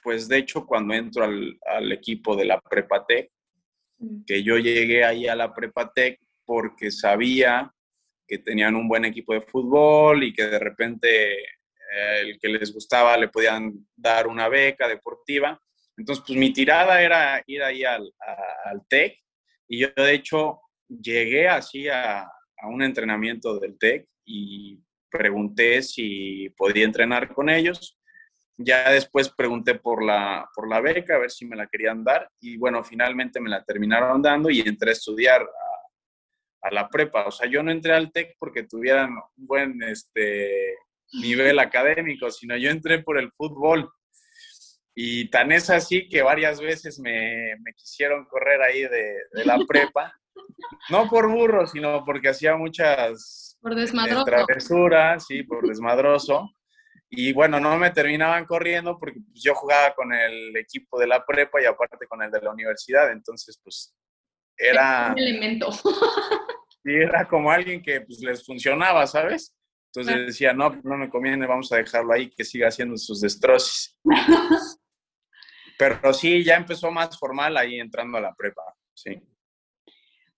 pues 0.00 0.28
de 0.28 0.38
hecho 0.38 0.64
cuando 0.64 0.94
entro 0.94 1.24
al, 1.24 1.90
equipo 1.90 2.36
de 2.36 2.44
la 2.44 2.60
Prepatec. 2.60 3.33
Que 4.26 4.42
yo 4.42 4.58
llegué 4.58 5.04
ahí 5.04 5.26
a 5.26 5.36
la 5.36 5.54
Prepatec 5.54 6.20
porque 6.44 6.90
sabía 6.90 7.72
que 8.26 8.38
tenían 8.38 8.74
un 8.76 8.88
buen 8.88 9.04
equipo 9.04 9.34
de 9.34 9.40
fútbol 9.40 10.24
y 10.24 10.32
que 10.32 10.44
de 10.44 10.58
repente 10.58 11.32
eh, 11.34 12.20
el 12.22 12.38
que 12.38 12.48
les 12.48 12.72
gustaba 12.72 13.16
le 13.16 13.28
podían 13.28 13.72
dar 13.94 14.26
una 14.26 14.48
beca 14.48 14.88
deportiva. 14.88 15.60
Entonces, 15.96 16.24
pues 16.26 16.38
mi 16.38 16.52
tirada 16.52 17.00
era 17.02 17.42
ir 17.46 17.62
ahí 17.62 17.84
al, 17.84 18.12
al 18.64 18.86
TEC 18.88 19.18
y 19.68 19.80
yo 19.80 19.88
de 19.96 20.14
hecho 20.14 20.60
llegué 20.88 21.48
así 21.48 21.88
a, 21.88 22.22
a 22.22 22.68
un 22.68 22.82
entrenamiento 22.82 23.58
del 23.58 23.78
TEC 23.78 24.08
y 24.24 24.80
pregunté 25.10 25.82
si 25.82 26.48
podía 26.56 26.84
entrenar 26.84 27.32
con 27.32 27.48
ellos. 27.48 27.98
Ya 28.56 28.90
después 28.90 29.30
pregunté 29.30 29.74
por 29.74 30.04
la, 30.04 30.48
por 30.54 30.68
la 30.68 30.80
beca, 30.80 31.16
a 31.16 31.18
ver 31.18 31.30
si 31.30 31.44
me 31.44 31.56
la 31.56 31.66
querían 31.66 32.04
dar. 32.04 32.30
Y 32.40 32.56
bueno, 32.56 32.84
finalmente 32.84 33.40
me 33.40 33.50
la 33.50 33.64
terminaron 33.64 34.22
dando 34.22 34.50
y 34.50 34.60
entré 34.60 34.90
a 34.90 34.92
estudiar 34.92 35.42
a, 35.42 36.68
a 36.68 36.70
la 36.70 36.88
prepa. 36.88 37.26
O 37.26 37.30
sea, 37.30 37.48
yo 37.48 37.62
no 37.62 37.70
entré 37.70 37.92
al 37.92 38.12
TEC 38.12 38.36
porque 38.38 38.62
tuvieran 38.62 39.10
un 39.10 39.46
buen 39.46 39.82
este, 39.82 40.76
nivel 41.12 41.58
académico, 41.58 42.30
sino 42.30 42.56
yo 42.56 42.70
entré 42.70 43.02
por 43.02 43.18
el 43.18 43.32
fútbol. 43.32 43.90
Y 44.94 45.28
tan 45.30 45.50
es 45.50 45.70
así 45.70 46.08
que 46.08 46.22
varias 46.22 46.60
veces 46.60 47.00
me, 47.00 47.56
me 47.60 47.72
quisieron 47.74 48.24
correr 48.26 48.62
ahí 48.62 48.82
de, 48.82 49.16
de, 49.32 49.44
la 49.44 49.58
prepa. 49.68 50.12
No 50.90 51.08
por 51.08 51.28
burro, 51.28 51.66
sino 51.66 52.04
porque 52.04 52.28
hacía 52.28 52.56
muchas 52.56 53.58
por 53.60 53.74
desmadroso. 53.74 54.24
Travesura, 54.24 55.18
sí, 55.18 55.42
por 55.42 55.66
desmadroso. 55.66 56.50
Y 57.16 57.32
bueno, 57.32 57.60
no 57.60 57.76
me 57.76 57.90
terminaban 57.90 58.44
corriendo 58.44 58.98
porque 58.98 59.20
pues, 59.20 59.42
yo 59.42 59.54
jugaba 59.54 59.94
con 59.94 60.12
el 60.12 60.56
equipo 60.56 60.98
de 60.98 61.06
la 61.06 61.24
prepa 61.24 61.60
y 61.62 61.66
aparte 61.66 62.06
con 62.06 62.22
el 62.22 62.30
de 62.30 62.40
la 62.40 62.50
universidad. 62.50 63.10
Entonces, 63.12 63.58
pues 63.62 63.94
era... 64.56 65.10
Un 65.12 65.18
elemento. 65.18 65.68
Sí, 66.86 66.92
era 66.92 67.26
como 67.26 67.50
alguien 67.50 67.80
que 67.80 68.02
pues 68.02 68.20
les 68.20 68.44
funcionaba, 68.44 69.06
¿sabes? 69.06 69.56
Entonces 69.86 70.26
decía, 70.26 70.52
no, 70.52 70.68
no 70.82 70.98
me 70.98 71.08
conviene, 71.08 71.46
vamos 71.46 71.72
a 71.72 71.76
dejarlo 71.76 72.12
ahí, 72.12 72.28
que 72.28 72.44
siga 72.44 72.68
haciendo 72.68 72.96
sus 72.98 73.22
destrozos. 73.22 73.98
Pero 75.78 76.12
sí, 76.12 76.44
ya 76.44 76.56
empezó 76.56 76.90
más 76.90 77.18
formal 77.18 77.56
ahí 77.56 77.80
entrando 77.80 78.18
a 78.18 78.20
la 78.20 78.34
prepa, 78.34 78.62
sí. 78.92 79.18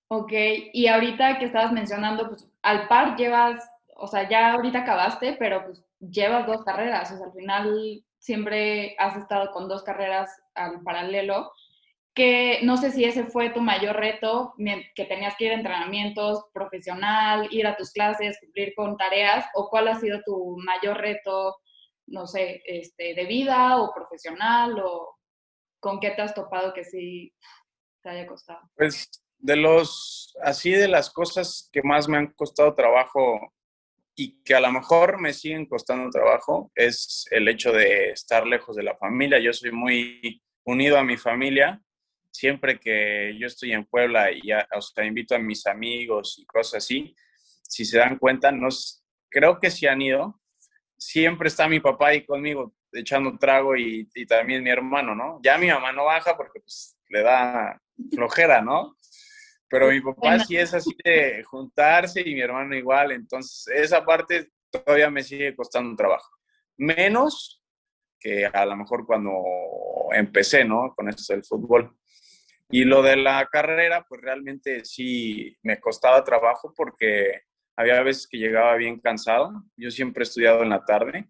Ok, 0.08 0.32
y 0.72 0.86
ahorita 0.86 1.38
que 1.38 1.46
estabas 1.46 1.72
mencionando, 1.72 2.28
pues 2.28 2.46
al 2.62 2.86
par 2.86 3.16
llevas, 3.16 3.68
o 3.96 4.06
sea, 4.06 4.28
ya 4.28 4.52
ahorita 4.52 4.80
acabaste, 4.80 5.36
pero 5.38 5.64
pues 5.64 5.82
llevas 6.00 6.46
dos 6.46 6.64
carreras, 6.64 7.12
o 7.12 7.16
sea, 7.16 7.26
al 7.26 7.32
final 7.32 8.04
siempre 8.18 8.96
has 8.98 9.16
estado 9.16 9.50
con 9.52 9.68
dos 9.68 9.82
carreras 9.82 10.30
al 10.54 10.82
paralelo, 10.82 11.52
que 12.14 12.60
no 12.62 12.78
sé 12.78 12.92
si 12.92 13.04
ese 13.04 13.24
fue 13.24 13.50
tu 13.50 13.60
mayor 13.60 13.96
reto, 13.96 14.54
que 14.94 15.04
tenías 15.04 15.34
que 15.36 15.44
ir 15.44 15.52
a 15.52 15.56
entrenamientos 15.56 16.46
profesional, 16.52 17.46
ir 17.50 17.66
a 17.66 17.76
tus 17.76 17.92
clases, 17.92 18.38
cumplir 18.40 18.72
con 18.74 18.96
tareas, 18.96 19.44
o 19.54 19.68
cuál 19.68 19.88
ha 19.88 20.00
sido 20.00 20.20
tu 20.24 20.56
mayor 20.64 20.96
reto, 20.96 21.56
no 22.06 22.26
sé, 22.26 22.62
este, 22.64 23.14
de 23.14 23.26
vida 23.26 23.76
o 23.76 23.92
profesional, 23.92 24.80
o 24.82 25.14
con 25.78 26.00
qué 26.00 26.10
te 26.12 26.22
has 26.22 26.34
topado 26.34 26.72
que 26.72 26.84
sí 26.84 27.34
te 28.02 28.08
haya 28.08 28.26
costado. 28.26 28.60
Pues 28.74 29.10
de 29.38 29.56
los, 29.56 30.34
así 30.42 30.70
de 30.70 30.88
las 30.88 31.10
cosas 31.10 31.68
que 31.70 31.82
más 31.82 32.08
me 32.08 32.16
han 32.16 32.32
costado 32.32 32.74
trabajo 32.74 33.52
y 34.18 34.42
que 34.42 34.54
a 34.54 34.60
lo 34.60 34.72
mejor 34.72 35.20
me 35.20 35.34
siguen 35.34 35.66
costando 35.66 36.08
trabajo 36.08 36.72
es 36.74 37.26
el 37.30 37.46
hecho 37.48 37.70
de 37.70 38.10
estar 38.10 38.46
lejos 38.46 38.74
de 38.74 38.82
la 38.82 38.96
familia. 38.96 39.38
Yo 39.38 39.52
soy 39.52 39.70
muy 39.72 40.42
unido 40.64 40.98
a 40.98 41.04
mi 41.04 41.18
familia. 41.18 41.82
Siempre 42.30 42.80
que 42.80 43.36
yo 43.38 43.46
estoy 43.46 43.72
en 43.72 43.84
Puebla 43.84 44.32
y 44.32 44.50
o 44.52 44.80
sea, 44.80 45.04
invito 45.04 45.34
a 45.34 45.38
mis 45.38 45.66
amigos 45.66 46.38
y 46.38 46.46
cosas 46.46 46.84
así, 46.84 47.14
si 47.62 47.84
se 47.84 47.98
dan 47.98 48.18
cuenta, 48.18 48.50
nos, 48.50 49.04
creo 49.28 49.60
que 49.60 49.70
si 49.70 49.86
han 49.86 50.00
ido. 50.00 50.40
Siempre 50.98 51.48
está 51.48 51.68
mi 51.68 51.78
papá 51.78 52.08
ahí 52.08 52.24
conmigo 52.24 52.74
echando 52.92 53.36
trago 53.38 53.76
y, 53.76 54.08
y 54.14 54.24
también 54.24 54.64
mi 54.64 54.70
hermano, 54.70 55.14
¿no? 55.14 55.40
Ya 55.42 55.58
mi 55.58 55.68
mamá 55.68 55.92
no 55.92 56.06
baja 56.06 56.38
porque 56.38 56.60
pues, 56.60 56.96
le 57.10 57.22
da 57.22 57.78
flojera, 58.14 58.62
¿no? 58.62 58.95
Pero 59.68 59.88
mi 59.88 60.00
papá 60.00 60.38
sí 60.40 60.56
es 60.56 60.72
así 60.74 60.94
de 61.04 61.42
juntarse 61.44 62.20
y 62.20 62.34
mi 62.34 62.40
hermano 62.40 62.74
igual, 62.76 63.12
entonces 63.12 63.66
esa 63.74 64.04
parte 64.04 64.50
todavía 64.70 65.10
me 65.10 65.22
sigue 65.22 65.54
costando 65.56 65.90
un 65.90 65.96
trabajo. 65.96 66.30
Menos 66.76 67.62
que 68.18 68.46
a 68.46 68.64
lo 68.64 68.76
mejor 68.76 69.06
cuando 69.06 69.42
empecé, 70.12 70.64
¿no? 70.64 70.94
Con 70.94 71.08
esto 71.08 71.32
del 71.32 71.44
fútbol. 71.44 71.96
Y 72.68 72.84
lo 72.84 73.02
de 73.02 73.16
la 73.16 73.46
carrera, 73.46 74.04
pues 74.08 74.20
realmente 74.20 74.84
sí 74.84 75.56
me 75.62 75.80
costaba 75.80 76.24
trabajo 76.24 76.72
porque 76.76 77.42
había 77.76 78.02
veces 78.02 78.26
que 78.26 78.38
llegaba 78.38 78.74
bien 78.76 79.00
cansado. 79.00 79.52
Yo 79.76 79.90
siempre 79.90 80.22
he 80.22 80.26
estudiado 80.26 80.62
en 80.62 80.70
la 80.70 80.84
tarde. 80.84 81.28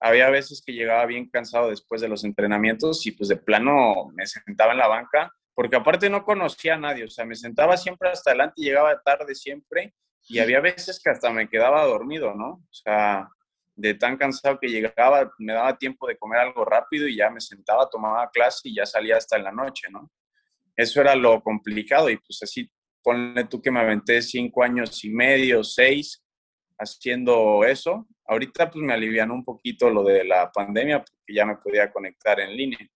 Había 0.00 0.28
veces 0.30 0.62
que 0.64 0.72
llegaba 0.72 1.06
bien 1.06 1.28
cansado 1.30 1.70
después 1.70 2.00
de 2.00 2.08
los 2.08 2.24
entrenamientos 2.24 3.06
y 3.06 3.12
pues 3.12 3.28
de 3.28 3.36
plano 3.36 4.10
me 4.14 4.26
sentaba 4.26 4.72
en 4.72 4.78
la 4.78 4.88
banca 4.88 5.32
porque 5.56 5.76
aparte 5.76 6.10
no 6.10 6.22
conocía 6.22 6.74
a 6.74 6.78
nadie, 6.78 7.04
o 7.04 7.08
sea, 7.08 7.24
me 7.24 7.34
sentaba 7.34 7.78
siempre 7.78 8.10
hasta 8.10 8.30
adelante 8.30 8.56
y 8.58 8.64
llegaba 8.64 9.00
tarde 9.00 9.34
siempre 9.34 9.94
y 10.28 10.38
había 10.38 10.60
veces 10.60 11.00
que 11.02 11.08
hasta 11.08 11.30
me 11.30 11.48
quedaba 11.48 11.82
dormido, 11.86 12.34
¿no? 12.34 12.48
O 12.48 12.72
sea, 12.72 13.26
de 13.74 13.94
tan 13.94 14.18
cansado 14.18 14.58
que 14.60 14.68
llegaba, 14.68 15.32
me 15.38 15.54
daba 15.54 15.78
tiempo 15.78 16.06
de 16.06 16.18
comer 16.18 16.40
algo 16.40 16.62
rápido 16.66 17.08
y 17.08 17.16
ya 17.16 17.30
me 17.30 17.40
sentaba, 17.40 17.88
tomaba 17.88 18.28
clase 18.30 18.68
y 18.68 18.74
ya 18.74 18.84
salía 18.84 19.16
hasta 19.16 19.38
en 19.38 19.44
la 19.44 19.52
noche, 19.52 19.88
¿no? 19.90 20.10
Eso 20.76 21.00
era 21.00 21.14
lo 21.14 21.40
complicado 21.42 22.10
y 22.10 22.18
pues 22.18 22.42
así, 22.42 22.70
ponle 23.02 23.44
tú 23.44 23.62
que 23.62 23.70
me 23.70 23.80
aventé 23.80 24.20
cinco 24.20 24.62
años 24.62 25.02
y 25.06 25.08
medio, 25.08 25.64
seis, 25.64 26.22
haciendo 26.78 27.64
eso. 27.64 28.06
Ahorita 28.26 28.70
pues 28.70 28.84
me 28.84 28.92
alivianó 28.92 29.32
un 29.32 29.44
poquito 29.44 29.88
lo 29.88 30.02
de 30.04 30.22
la 30.22 30.52
pandemia 30.52 30.98
porque 30.98 31.32
ya 31.32 31.46
me 31.46 31.56
podía 31.56 31.90
conectar 31.90 32.40
en 32.40 32.54
línea. 32.54 32.86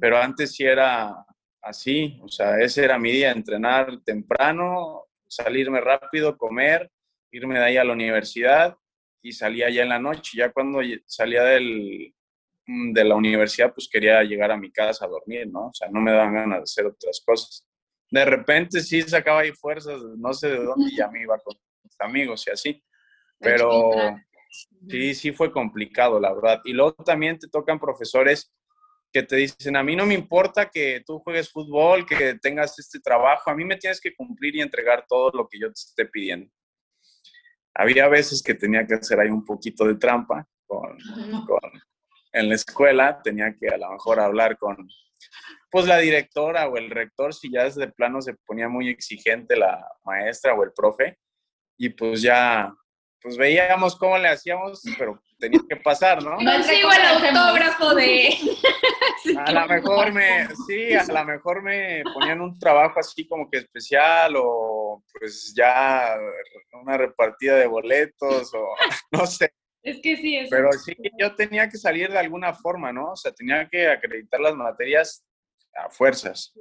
Pero 0.00 0.18
antes 0.18 0.56
sí 0.56 0.64
era 0.64 1.24
así, 1.64 2.18
o 2.22 2.28
sea, 2.28 2.60
ese 2.60 2.84
era 2.84 2.98
mi 2.98 3.10
día, 3.10 3.32
entrenar 3.32 4.00
temprano, 4.04 5.06
salirme 5.26 5.80
rápido, 5.80 6.36
comer, 6.36 6.90
irme 7.30 7.58
de 7.58 7.64
ahí 7.64 7.76
a 7.76 7.84
la 7.84 7.92
universidad 7.92 8.76
y 9.22 9.32
salía 9.32 9.70
ya 9.70 9.82
en 9.82 9.88
la 9.88 9.98
noche. 9.98 10.32
Ya 10.36 10.52
cuando 10.52 10.80
salía 11.06 11.42
del, 11.42 12.14
mm, 12.66 12.92
de 12.92 13.04
la 13.04 13.16
universidad, 13.16 13.72
pues 13.74 13.88
quería 13.90 14.22
llegar 14.22 14.50
a 14.52 14.56
mi 14.56 14.70
casa 14.70 15.04
a 15.04 15.08
dormir, 15.08 15.48
¿no? 15.48 15.68
O 15.68 15.72
sea, 15.72 15.88
no 15.90 16.00
me 16.00 16.12
daban 16.12 16.34
ganas 16.34 16.58
de 16.58 16.62
hacer 16.62 16.86
otras 16.86 17.22
cosas. 17.24 17.66
De 18.10 18.24
repente 18.24 18.80
sí 18.80 19.02
sacaba 19.02 19.40
ahí 19.40 19.52
fuerzas, 19.52 20.00
no 20.16 20.32
sé 20.34 20.50
de 20.50 20.62
dónde, 20.62 20.90
y 20.90 20.96
ya 20.96 21.08
me 21.08 21.22
iba 21.22 21.38
con 21.38 21.56
mis 21.82 21.96
amigos 22.00 22.46
y 22.46 22.50
así. 22.50 22.84
Pero 23.40 23.90
sí, 24.88 25.14
sí 25.14 25.32
fue 25.32 25.50
complicado, 25.50 26.20
la 26.20 26.32
verdad. 26.32 26.60
Y 26.64 26.72
luego 26.72 26.92
también 27.04 27.38
te 27.38 27.48
tocan 27.48 27.80
profesores 27.80 28.52
que 29.14 29.22
te 29.22 29.36
dicen, 29.36 29.76
a 29.76 29.84
mí 29.84 29.94
no 29.94 30.06
me 30.06 30.14
importa 30.14 30.68
que 30.68 31.04
tú 31.06 31.20
juegues 31.20 31.48
fútbol, 31.48 32.04
que 32.04 32.34
tengas 32.34 32.76
este 32.80 32.98
trabajo, 32.98 33.48
a 33.48 33.54
mí 33.54 33.64
me 33.64 33.76
tienes 33.76 34.00
que 34.00 34.12
cumplir 34.12 34.56
y 34.56 34.60
entregar 34.60 35.06
todo 35.08 35.30
lo 35.32 35.46
que 35.46 35.60
yo 35.60 35.68
te 35.68 35.74
esté 35.74 36.06
pidiendo. 36.06 36.50
Había 37.76 38.08
veces 38.08 38.42
que 38.42 38.54
tenía 38.54 38.84
que 38.84 38.94
hacer 38.94 39.20
ahí 39.20 39.28
un 39.28 39.44
poquito 39.44 39.84
de 39.84 39.94
trampa 39.94 40.44
con, 40.66 40.98
en 42.32 42.48
la 42.48 42.56
escuela, 42.56 43.22
tenía 43.22 43.54
que 43.54 43.68
a 43.68 43.78
lo 43.78 43.92
mejor 43.92 44.18
hablar 44.18 44.58
con 44.58 44.76
pues 45.70 45.86
la 45.86 45.98
directora 45.98 46.68
o 46.68 46.76
el 46.76 46.90
rector, 46.90 47.32
si 47.32 47.52
ya 47.52 47.62
desde 47.62 47.92
plano 47.92 48.20
se 48.20 48.34
ponía 48.34 48.68
muy 48.68 48.88
exigente 48.88 49.56
la 49.56 49.80
maestra 50.04 50.54
o 50.54 50.64
el 50.64 50.72
profe, 50.72 51.18
y 51.78 51.88
pues 51.90 52.20
ya 52.20 52.74
pues 53.24 53.38
veíamos 53.38 53.96
cómo 53.96 54.18
le 54.18 54.28
hacíamos, 54.28 54.82
pero 54.98 55.18
tenía 55.38 55.58
que 55.66 55.76
pasar, 55.76 56.22
¿no? 56.22 56.36
Consigo 56.36 56.90
el 56.92 57.26
autógrafo 57.26 57.94
de... 57.94 58.36
a 59.46 59.50
lo 59.50 59.66
mejor 59.66 60.12
me, 60.12 60.46
sí, 60.66 60.92
a 60.92 61.06
lo 61.06 61.24
mejor 61.24 61.62
me 61.62 62.02
ponían 62.12 62.42
un 62.42 62.58
trabajo 62.58 63.00
así 63.00 63.26
como 63.26 63.48
que 63.50 63.58
especial 63.58 64.34
o 64.36 65.02
pues 65.10 65.54
ya 65.56 66.14
una 66.74 66.98
repartida 66.98 67.56
de 67.56 67.66
boletos 67.66 68.52
o 68.52 68.76
no 69.12 69.26
sé. 69.26 69.54
Es 69.82 70.02
que 70.02 70.18
sí, 70.18 70.36
es. 70.36 70.50
Pero 70.50 70.70
sí, 70.72 70.94
yo 71.18 71.34
tenía 71.34 71.70
que 71.70 71.78
salir 71.78 72.10
de 72.10 72.18
alguna 72.18 72.52
forma, 72.52 72.92
¿no? 72.92 73.12
O 73.12 73.16
sea, 73.16 73.32
tenía 73.32 73.66
que 73.70 73.88
acreditar 73.88 74.38
las 74.38 74.54
materias 74.54 75.24
a 75.74 75.88
fuerzas. 75.88 76.52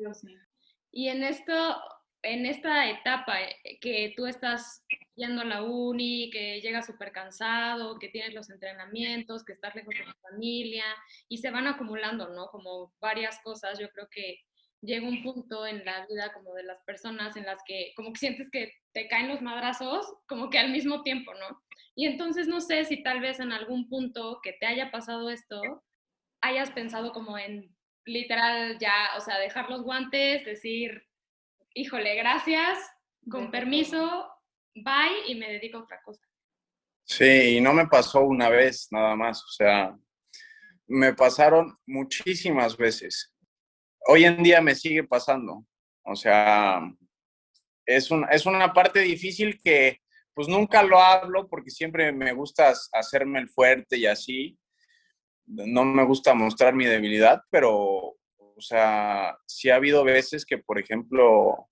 Y 0.91 1.09
en 1.09 1.23
esto, 1.23 1.75
en 2.23 2.45
esta 2.45 2.89
etapa 2.89 3.41
eh, 3.41 3.77
que 3.79 4.13
tú 4.15 4.25
estás 4.25 4.83
yendo 5.15 5.41
a 5.41 5.45
la 5.45 5.63
uni, 5.63 6.29
que 6.31 6.59
llegas 6.61 6.87
súper 6.87 7.11
cansado, 7.11 7.99
que 7.99 8.09
tienes 8.09 8.33
los 8.33 8.49
entrenamientos, 8.49 9.43
que 9.43 9.53
estás 9.53 9.75
lejos 9.75 9.93
de 9.93 10.05
tu 10.05 10.19
familia 10.19 10.85
y 11.29 11.37
se 11.37 11.51
van 11.51 11.67
acumulando, 11.67 12.29
¿no? 12.29 12.47
Como 12.47 12.93
varias 12.99 13.39
cosas, 13.43 13.77
yo 13.77 13.89
creo 13.91 14.07
que 14.09 14.39
llega 14.81 15.07
un 15.07 15.21
punto 15.21 15.67
en 15.67 15.85
la 15.85 16.05
vida 16.07 16.33
como 16.33 16.53
de 16.55 16.63
las 16.63 16.81
personas 16.83 17.37
en 17.37 17.45
las 17.45 17.59
que 17.65 17.93
como 17.95 18.11
que 18.11 18.19
sientes 18.19 18.49
que 18.51 18.73
te 18.91 19.07
caen 19.07 19.29
los 19.29 19.41
madrazos 19.41 20.05
como 20.27 20.49
que 20.49 20.59
al 20.59 20.71
mismo 20.71 21.03
tiempo, 21.03 21.33
¿no? 21.35 21.61
Y 21.95 22.05
entonces 22.07 22.47
no 22.47 22.59
sé 22.59 22.85
si 22.85 23.03
tal 23.03 23.21
vez 23.21 23.39
en 23.39 23.51
algún 23.51 23.87
punto 23.87 24.39
que 24.41 24.53
te 24.53 24.65
haya 24.65 24.91
pasado 24.91 25.29
esto, 25.29 25.61
hayas 26.41 26.71
pensado 26.71 27.13
como 27.13 27.37
en 27.37 27.73
literal 28.05 28.77
ya, 28.79 29.11
o 29.17 29.21
sea, 29.21 29.39
dejar 29.39 29.69
los 29.69 29.83
guantes, 29.83 30.43
decir, 30.43 31.03
híjole, 31.73 32.15
gracias, 32.15 32.79
con 33.29 33.51
permiso, 33.51 34.29
bye 34.75 35.27
y 35.27 35.35
me 35.35 35.51
dedico 35.51 35.77
a 35.77 35.83
otra 35.83 36.01
cosa. 36.03 36.21
Sí, 37.05 37.57
y 37.57 37.61
no 37.61 37.73
me 37.73 37.87
pasó 37.87 38.21
una 38.21 38.49
vez 38.49 38.87
nada 38.91 39.15
más, 39.15 39.43
o 39.43 39.49
sea, 39.49 39.97
me 40.87 41.13
pasaron 41.13 41.77
muchísimas 41.85 42.77
veces. 42.77 43.33
Hoy 44.07 44.25
en 44.25 44.41
día 44.43 44.61
me 44.61 44.75
sigue 44.75 45.03
pasando, 45.03 45.65
o 46.03 46.15
sea, 46.15 46.81
es, 47.85 48.09
es 48.31 48.45
una 48.45 48.73
parte 48.73 48.99
difícil 48.99 49.59
que 49.61 49.99
pues 50.33 50.47
nunca 50.47 50.81
lo 50.83 50.99
hablo 50.99 51.47
porque 51.47 51.69
siempre 51.69 52.11
me 52.11 52.33
gusta 52.33 52.73
hacerme 52.91 53.39
el 53.39 53.49
fuerte 53.49 53.97
y 53.97 54.05
así. 54.05 54.57
No 55.45 55.83
me 55.83 56.03
gusta 56.05 56.33
mostrar 56.33 56.73
mi 56.73 56.85
debilidad, 56.85 57.43
pero 57.51 58.15
o 58.55 58.61
sea, 58.61 59.37
sí 59.45 59.69
ha 59.69 59.75
habido 59.75 60.03
veces 60.03 60.45
que, 60.45 60.57
por 60.57 60.79
ejemplo, 60.79 61.69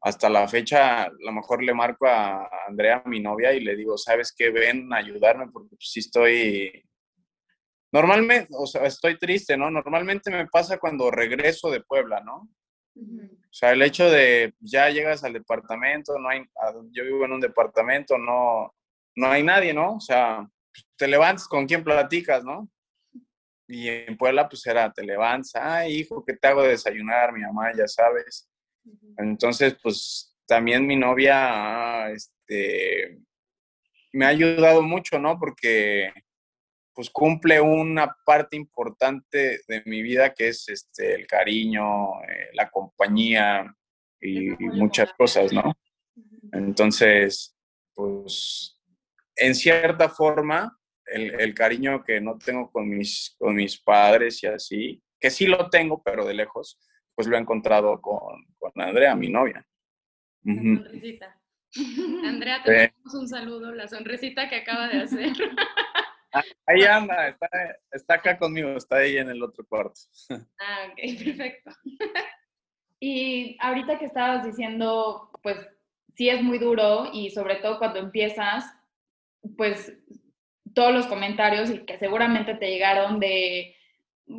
hasta 0.00 0.28
la 0.28 0.46
fecha, 0.48 1.04
a 1.04 1.10
lo 1.10 1.32
mejor 1.32 1.62
le 1.62 1.74
marco 1.74 2.06
a 2.06 2.48
Andrea, 2.66 3.02
mi 3.06 3.20
novia, 3.20 3.52
y 3.52 3.60
le 3.60 3.76
digo, 3.76 3.98
¿sabes 3.98 4.34
qué? 4.36 4.50
Ven 4.50 4.92
a 4.92 4.98
ayudarme 4.98 5.48
porque 5.52 5.76
pues, 5.76 5.90
sí 5.90 6.00
estoy... 6.00 6.84
Normalmente, 7.90 8.48
o 8.52 8.66
sea, 8.66 8.84
estoy 8.84 9.18
triste, 9.18 9.56
¿no? 9.56 9.70
Normalmente 9.70 10.30
me 10.30 10.46
pasa 10.46 10.78
cuando 10.78 11.10
regreso 11.10 11.70
de 11.70 11.80
Puebla, 11.80 12.20
¿no? 12.20 12.48
O 12.94 13.52
sea, 13.52 13.72
el 13.72 13.82
hecho 13.82 14.10
de 14.10 14.54
ya 14.60 14.90
llegas 14.90 15.24
al 15.24 15.32
departamento, 15.32 16.18
no 16.18 16.28
hay, 16.28 16.44
yo 16.90 17.04
vivo 17.04 17.24
en 17.24 17.32
un 17.32 17.40
departamento, 17.40 18.18
no, 18.18 18.74
no 19.16 19.30
hay 19.30 19.42
nadie, 19.42 19.72
¿no? 19.72 19.94
O 19.94 20.00
sea, 20.00 20.46
te 20.96 21.08
levantas 21.08 21.48
con 21.48 21.66
quién 21.66 21.82
platicas, 21.82 22.44
¿no? 22.44 22.68
Y 23.68 23.88
en 23.88 24.16
Puebla, 24.16 24.48
pues 24.48 24.66
era, 24.66 24.90
te 24.90 25.04
levantas, 25.04 25.54
ay, 25.54 25.96
hijo, 25.96 26.24
¿qué 26.24 26.34
te 26.34 26.48
hago 26.48 26.62
de 26.62 26.70
desayunar? 26.70 27.32
Mi 27.32 27.42
mamá, 27.42 27.70
ya 27.76 27.86
sabes. 27.86 28.48
Entonces, 29.18 29.76
pues 29.82 30.34
también 30.46 30.86
mi 30.86 30.96
novia, 30.96 32.10
este, 32.10 33.18
me 34.12 34.24
ha 34.24 34.28
ayudado 34.28 34.80
mucho, 34.80 35.18
¿no? 35.18 35.38
Porque, 35.38 36.10
pues 36.94 37.10
cumple 37.10 37.60
una 37.60 38.16
parte 38.24 38.56
importante 38.56 39.60
de 39.68 39.82
mi 39.84 40.02
vida 40.02 40.32
que 40.32 40.48
es 40.48 40.68
este, 40.70 41.14
el 41.14 41.26
cariño, 41.26 42.22
eh, 42.22 42.48
la 42.54 42.70
compañía 42.70 43.72
y 44.20 44.50
muchas 44.64 45.12
cosas, 45.12 45.52
¿no? 45.52 45.74
Entonces, 46.52 47.54
pues, 47.94 48.80
en 49.36 49.54
cierta 49.54 50.08
forma, 50.08 50.77
el, 51.12 51.54
cariño 51.54 52.04
que 52.04 52.20
no 52.20 52.38
tengo 52.38 52.70
con 52.70 52.88
mis, 52.88 53.34
con 53.38 53.54
mis 53.54 53.80
padres 53.80 54.42
y 54.42 54.46
así, 54.46 55.02
que 55.18 55.30
sí 55.30 55.46
lo 55.46 55.68
tengo, 55.70 56.02
pero 56.02 56.24
de 56.24 56.34
lejos, 56.34 56.78
pues 57.14 57.26
lo 57.26 57.36
he 57.36 57.40
encontrado 57.40 58.00
con, 58.00 58.44
con 58.58 58.72
Andrea, 58.76 59.14
mi 59.14 59.28
novia. 59.28 59.66
La 60.42 60.54
sonrisita. 60.54 61.40
Andrea, 62.24 62.62
te 62.64 62.72
damos 62.72 63.14
un 63.14 63.28
saludo, 63.28 63.74
la 63.74 63.88
sonrisita 63.88 64.48
que 64.48 64.56
acaba 64.56 64.88
de 64.88 65.02
hacer. 65.02 65.32
Ah, 66.30 66.44
ahí 66.66 66.82
anda, 66.82 67.28
está, 67.28 67.48
está, 67.90 68.14
acá 68.14 68.38
conmigo, 68.38 68.76
está 68.76 68.96
ahí 68.96 69.16
en 69.16 69.30
el 69.30 69.42
otro 69.42 69.64
cuarto. 69.66 69.98
Ah, 70.58 70.88
ok, 70.90 71.24
perfecto. 71.24 71.70
Y 73.00 73.56
ahorita 73.60 73.98
que 73.98 74.06
estabas 74.06 74.44
diciendo, 74.44 75.30
pues 75.42 75.56
sí 76.16 76.28
es 76.28 76.42
muy 76.42 76.58
duro 76.58 77.10
y 77.12 77.30
sobre 77.30 77.56
todo 77.56 77.78
cuando 77.78 78.00
empiezas, 78.00 78.64
pues 79.56 79.96
todos 80.78 80.94
los 80.94 81.08
comentarios 81.08 81.70
y 81.70 81.80
que 81.80 81.98
seguramente 81.98 82.54
te 82.54 82.70
llegaron 82.70 83.18
de, 83.18 83.74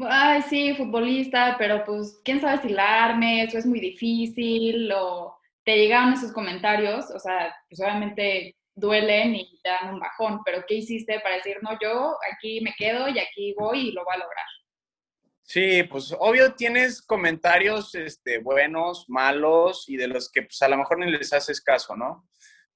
ay, 0.09 0.41
sí, 0.43 0.73
futbolista, 0.73 1.57
pero 1.57 1.83
pues, 1.83 2.21
¿quién 2.23 2.39
sabe 2.39 2.61
si 2.61 2.69
la 2.69 3.03
arme? 3.03 3.43
Eso 3.43 3.57
es 3.57 3.65
muy 3.65 3.81
difícil, 3.81 4.89
o 4.93 5.37
te 5.65 5.75
llegaron 5.75 6.13
esos 6.13 6.31
comentarios, 6.31 7.11
o 7.11 7.19
sea, 7.19 7.53
pues 7.67 7.81
obviamente 7.81 8.55
duelen 8.73 9.35
y 9.35 9.59
te 9.61 9.69
dan 9.69 9.95
un 9.95 9.99
bajón, 9.99 10.39
pero 10.45 10.63
¿qué 10.65 10.75
hiciste 10.75 11.19
para 11.19 11.35
decir, 11.35 11.57
no, 11.61 11.77
yo 11.81 12.15
aquí 12.31 12.61
me 12.61 12.73
quedo 12.77 13.09
y 13.09 13.19
aquí 13.19 13.53
voy 13.59 13.89
y 13.89 13.91
lo 13.91 14.05
voy 14.05 14.15
a 14.15 14.19
lograr? 14.19 14.45
Sí, 15.41 15.83
pues 15.83 16.15
obvio 16.17 16.53
tienes 16.53 17.01
comentarios 17.01 17.95
este, 17.95 18.37
buenos, 18.37 19.09
malos 19.09 19.89
y 19.89 19.97
de 19.97 20.07
los 20.07 20.31
que 20.31 20.43
pues 20.43 20.61
a 20.61 20.69
lo 20.69 20.77
mejor 20.77 20.99
ni 20.99 21.11
les 21.11 21.33
haces 21.33 21.59
caso, 21.59 21.97
¿no? 21.97 22.29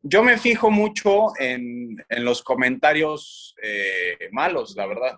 Yo 0.06 0.22
me 0.22 0.38
fijo 0.38 0.70
mucho 0.70 1.32
en, 1.40 1.96
los 2.10 2.44
comentarios 2.44 3.56
eh, 3.64 4.30
malos, 4.32 4.76
la 4.76 4.86
verdad. 4.86 5.18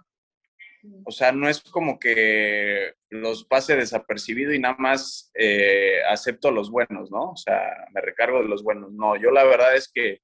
O 1.03 1.11
sea, 1.11 1.31
no 1.31 1.49
es 1.49 1.61
como 1.63 1.97
que 1.99 2.93
los 3.09 3.45
pase 3.45 3.75
desapercibido 3.75 4.53
y 4.53 4.59
nada 4.59 4.75
más 4.77 5.31
eh, 5.33 6.03
acepto 6.07 6.51
los 6.51 6.69
buenos, 6.69 7.09
¿no? 7.09 7.31
O 7.31 7.35
sea, 7.35 7.87
me 7.91 8.01
recargo 8.01 8.43
de 8.43 8.47
los 8.47 8.63
buenos. 8.63 8.91
No, 8.91 9.15
yo 9.15 9.31
la 9.31 9.43
verdad 9.43 9.75
es 9.75 9.89
que 9.91 10.21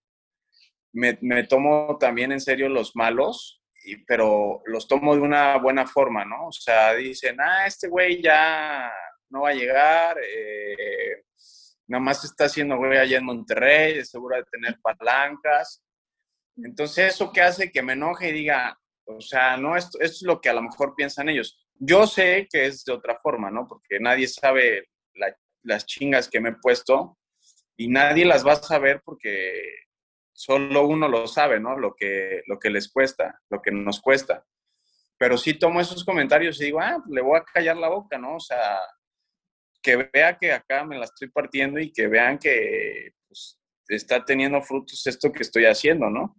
me, 0.93 1.43
tomo 1.45 1.97
también 1.99 2.31
en 2.31 2.39
serio 2.39 2.69
los 2.69 2.95
malos, 2.95 3.63
y, 3.83 3.97
pero 4.05 4.61
los 4.65 4.87
tomo 4.87 5.15
de 5.15 5.21
una 5.21 5.57
buena 5.57 5.87
forma, 5.87 6.23
¿no? 6.23 6.49
O 6.49 6.51
sea, 6.51 6.93
dicen, 6.93 7.37
ah, 7.39 7.65
este 7.65 7.87
güey 7.87 8.21
ya 8.21 8.91
no 9.31 9.41
va 9.41 9.49
a 9.49 9.55
llegar, 9.55 10.17
eh, 10.23 11.23
nada 11.91 12.01
más 12.01 12.23
está 12.23 12.45
haciendo 12.45 12.77
güey 12.77 12.97
allá 12.97 13.17
en 13.17 13.25
Monterrey, 13.25 14.03
seguro 14.05 14.37
de 14.37 14.45
tener 14.45 14.79
palancas. 14.81 15.83
Entonces, 16.55 17.13
¿eso 17.13 17.33
qué 17.33 17.41
hace? 17.41 17.69
Que 17.69 17.81
me 17.81 17.93
enoje 17.93 18.29
y 18.29 18.31
diga, 18.31 18.79
o 19.03 19.19
sea, 19.19 19.57
no, 19.57 19.75
esto, 19.75 19.99
es 19.99 20.21
lo 20.21 20.39
que 20.39 20.47
a 20.47 20.53
lo 20.53 20.61
mejor 20.61 20.95
piensan 20.95 21.27
ellos. 21.27 21.59
Yo 21.75 22.07
sé 22.07 22.47
que 22.49 22.65
es 22.65 22.85
de 22.85 22.93
otra 22.93 23.19
forma, 23.21 23.51
¿no? 23.51 23.67
Porque 23.67 23.99
nadie 23.99 24.29
sabe 24.29 24.87
las 25.63 25.85
chingas 25.85 26.29
que 26.29 26.39
me 26.39 26.49
he 26.49 26.55
puesto 26.61 27.17
y 27.75 27.89
nadie 27.89 28.23
las 28.23 28.47
va 28.47 28.53
a 28.53 28.63
saber 28.63 29.01
porque 29.03 29.51
solo 30.31 30.87
uno 30.87 31.09
lo 31.09 31.27
sabe, 31.27 31.59
¿no? 31.59 31.77
Lo 31.77 31.93
que, 31.93 32.41
lo 32.47 32.57
que 32.57 32.69
les 32.69 32.89
cuesta, 32.89 33.41
lo 33.49 33.61
que 33.61 33.71
nos 33.71 33.99
cuesta. 33.99 34.45
Pero 35.17 35.37
sí 35.37 35.55
tomo 35.55 35.81
esos 35.81 36.05
comentarios 36.05 36.61
y 36.61 36.65
digo, 36.65 36.79
ah, 36.79 37.03
le 37.09 37.21
voy 37.21 37.37
a 37.37 37.43
callar 37.43 37.75
la 37.75 37.89
boca, 37.89 38.17
¿no? 38.17 38.37
O 38.37 38.39
sea, 38.39 38.79
que 39.81 40.09
vea 40.13 40.37
que 40.37 40.51
acá 40.51 40.83
me 40.83 40.97
la 40.97 41.05
estoy 41.05 41.29
partiendo 41.29 41.79
y 41.79 41.91
que 41.91 42.07
vean 42.07 42.37
que 42.37 43.13
pues, 43.27 43.59
está 43.87 44.23
teniendo 44.23 44.61
frutos 44.61 45.05
esto 45.07 45.31
que 45.31 45.43
estoy 45.43 45.65
haciendo, 45.65 46.09
¿no? 46.09 46.35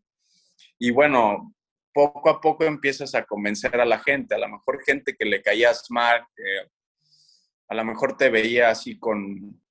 Y 0.79 0.91
bueno, 0.91 1.55
poco 1.93 2.31
a 2.31 2.41
poco 2.41 2.65
empiezas 2.65 3.15
a 3.15 3.25
convencer 3.25 3.81
a 3.81 3.85
la 3.85 3.99
gente, 3.99 4.35
a 4.35 4.39
lo 4.39 4.49
mejor 4.49 4.83
gente 4.85 5.15
que 5.15 5.25
le 5.25 5.43
caías 5.43 5.87
mal, 5.91 6.25
que 6.35 6.43
a 7.69 7.75
lo 7.75 7.85
mejor 7.85 8.17
te 8.17 8.31
veía 8.31 8.71
así 8.71 8.99
con, 8.99 9.63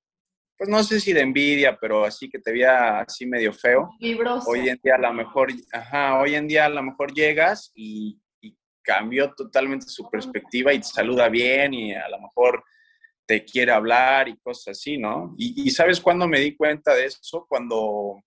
pues 0.56 0.70
no 0.70 0.82
sé 0.84 1.00
si 1.00 1.12
de 1.12 1.22
envidia, 1.22 1.76
pero 1.80 2.04
así 2.04 2.28
que 2.28 2.38
te 2.38 2.52
veía 2.52 3.00
así 3.00 3.26
medio 3.26 3.52
feo. 3.52 3.90
Hoy 4.46 4.68
en 4.68 4.78
día 4.82 4.94
a 4.94 4.98
lo 4.98 5.12
mejor, 5.12 5.52
ajá, 5.72 6.20
hoy 6.20 6.34
en 6.34 6.46
día 6.46 6.66
a 6.66 6.68
lo 6.68 6.82
mejor 6.82 7.12
llegas 7.12 7.72
y, 7.74 8.18
cambió 8.84 9.32
totalmente 9.34 9.86
su 9.86 10.10
perspectiva 10.10 10.72
y 10.72 10.78
te 10.78 10.88
saluda 10.88 11.28
bien 11.28 11.72
y 11.72 11.94
a 11.94 12.08
lo 12.08 12.20
mejor 12.20 12.64
te 13.32 13.46
quiere 13.46 13.72
hablar 13.72 14.28
y 14.28 14.36
cosas 14.36 14.76
así, 14.76 14.98
¿no? 14.98 15.34
Y, 15.38 15.70
¿sabes 15.70 16.02
cuándo 16.02 16.28
me 16.28 16.38
di 16.38 16.54
cuenta 16.54 16.94
de 16.94 17.06
eso? 17.06 17.46
Cuando, 17.48 18.22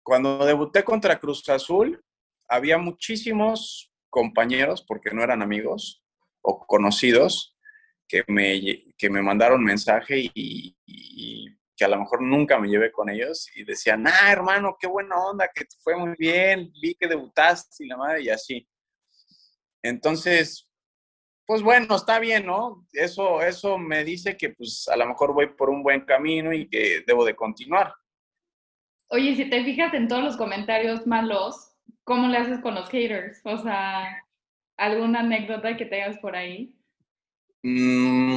cuando 0.00 0.46
debuté 0.46 0.84
contra 0.84 1.18
Cruz 1.18 1.48
Azul, 1.48 2.00
había 2.46 2.78
muchísimos 2.78 3.92
compañeros, 4.08 4.84
porque 4.86 5.10
no 5.10 5.24
eran 5.24 5.42
amigos 5.42 6.04
o 6.40 6.64
conocidos, 6.68 7.56
que 8.06 8.22
me, 8.28 8.84
que 8.96 9.10
me 9.10 9.22
mandaron 9.22 9.64
mensaje 9.64 10.30
y, 10.32 10.76
que 11.76 11.84
a 11.84 11.88
lo 11.88 11.98
mejor 11.98 12.22
nunca 12.22 12.60
me 12.60 12.68
llevé 12.68 12.92
con 12.92 13.10
ellos 13.10 13.50
y 13.56 13.64
decían, 13.64 14.06
ah, 14.06 14.30
hermano, 14.30 14.76
qué 14.78 14.86
buena 14.86 15.16
onda, 15.16 15.50
que 15.52 15.64
fue 15.82 15.96
muy 15.96 16.14
bien, 16.16 16.72
vi 16.80 16.94
que 16.94 17.08
debutaste 17.08 17.84
y 17.84 17.88
la 17.88 17.96
madre 17.96 18.22
y 18.22 18.30
así. 18.30 18.68
Entonces, 19.82 20.67
pues 21.48 21.62
bueno, 21.62 21.96
está 21.96 22.18
bien, 22.18 22.44
¿no? 22.44 22.86
Eso, 22.92 23.40
eso 23.40 23.78
me 23.78 24.04
dice 24.04 24.36
que 24.36 24.50
pues 24.50 24.86
a 24.86 24.96
lo 24.96 25.06
mejor 25.06 25.32
voy 25.32 25.46
por 25.46 25.70
un 25.70 25.82
buen 25.82 26.02
camino 26.02 26.52
y 26.52 26.68
que 26.68 27.02
debo 27.06 27.24
de 27.24 27.34
continuar. 27.34 27.94
Oye, 29.08 29.34
si 29.34 29.48
te 29.48 29.64
fijas 29.64 29.94
en 29.94 30.08
todos 30.08 30.22
los 30.22 30.36
comentarios 30.36 31.06
malos, 31.06 31.74
¿cómo 32.04 32.28
le 32.28 32.36
haces 32.36 32.60
con 32.60 32.74
los 32.74 32.90
haters? 32.90 33.40
O 33.44 33.56
sea, 33.56 34.22
¿alguna 34.76 35.20
anécdota 35.20 35.74
que 35.74 35.86
tengas 35.86 36.18
por 36.18 36.36
ahí? 36.36 36.76
Mm, 37.62 38.36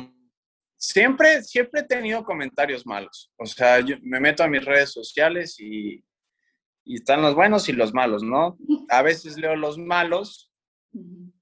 siempre, 0.78 1.44
siempre 1.44 1.82
he 1.82 1.86
tenido 1.86 2.24
comentarios 2.24 2.86
malos. 2.86 3.30
O 3.36 3.46
sea, 3.46 3.82
yo 3.82 3.98
me 4.04 4.22
meto 4.22 4.42
a 4.42 4.48
mis 4.48 4.64
redes 4.64 4.94
sociales 4.94 5.60
y, 5.60 6.02
y 6.86 6.96
están 6.96 7.22
los 7.22 7.36
buenos 7.36 7.68
y 7.68 7.74
los 7.74 7.94
malos, 7.94 8.24
¿no? 8.24 8.58
A 8.88 9.02
veces 9.02 9.38
leo 9.38 9.58
los 9.58 9.78
malos, 9.78 10.51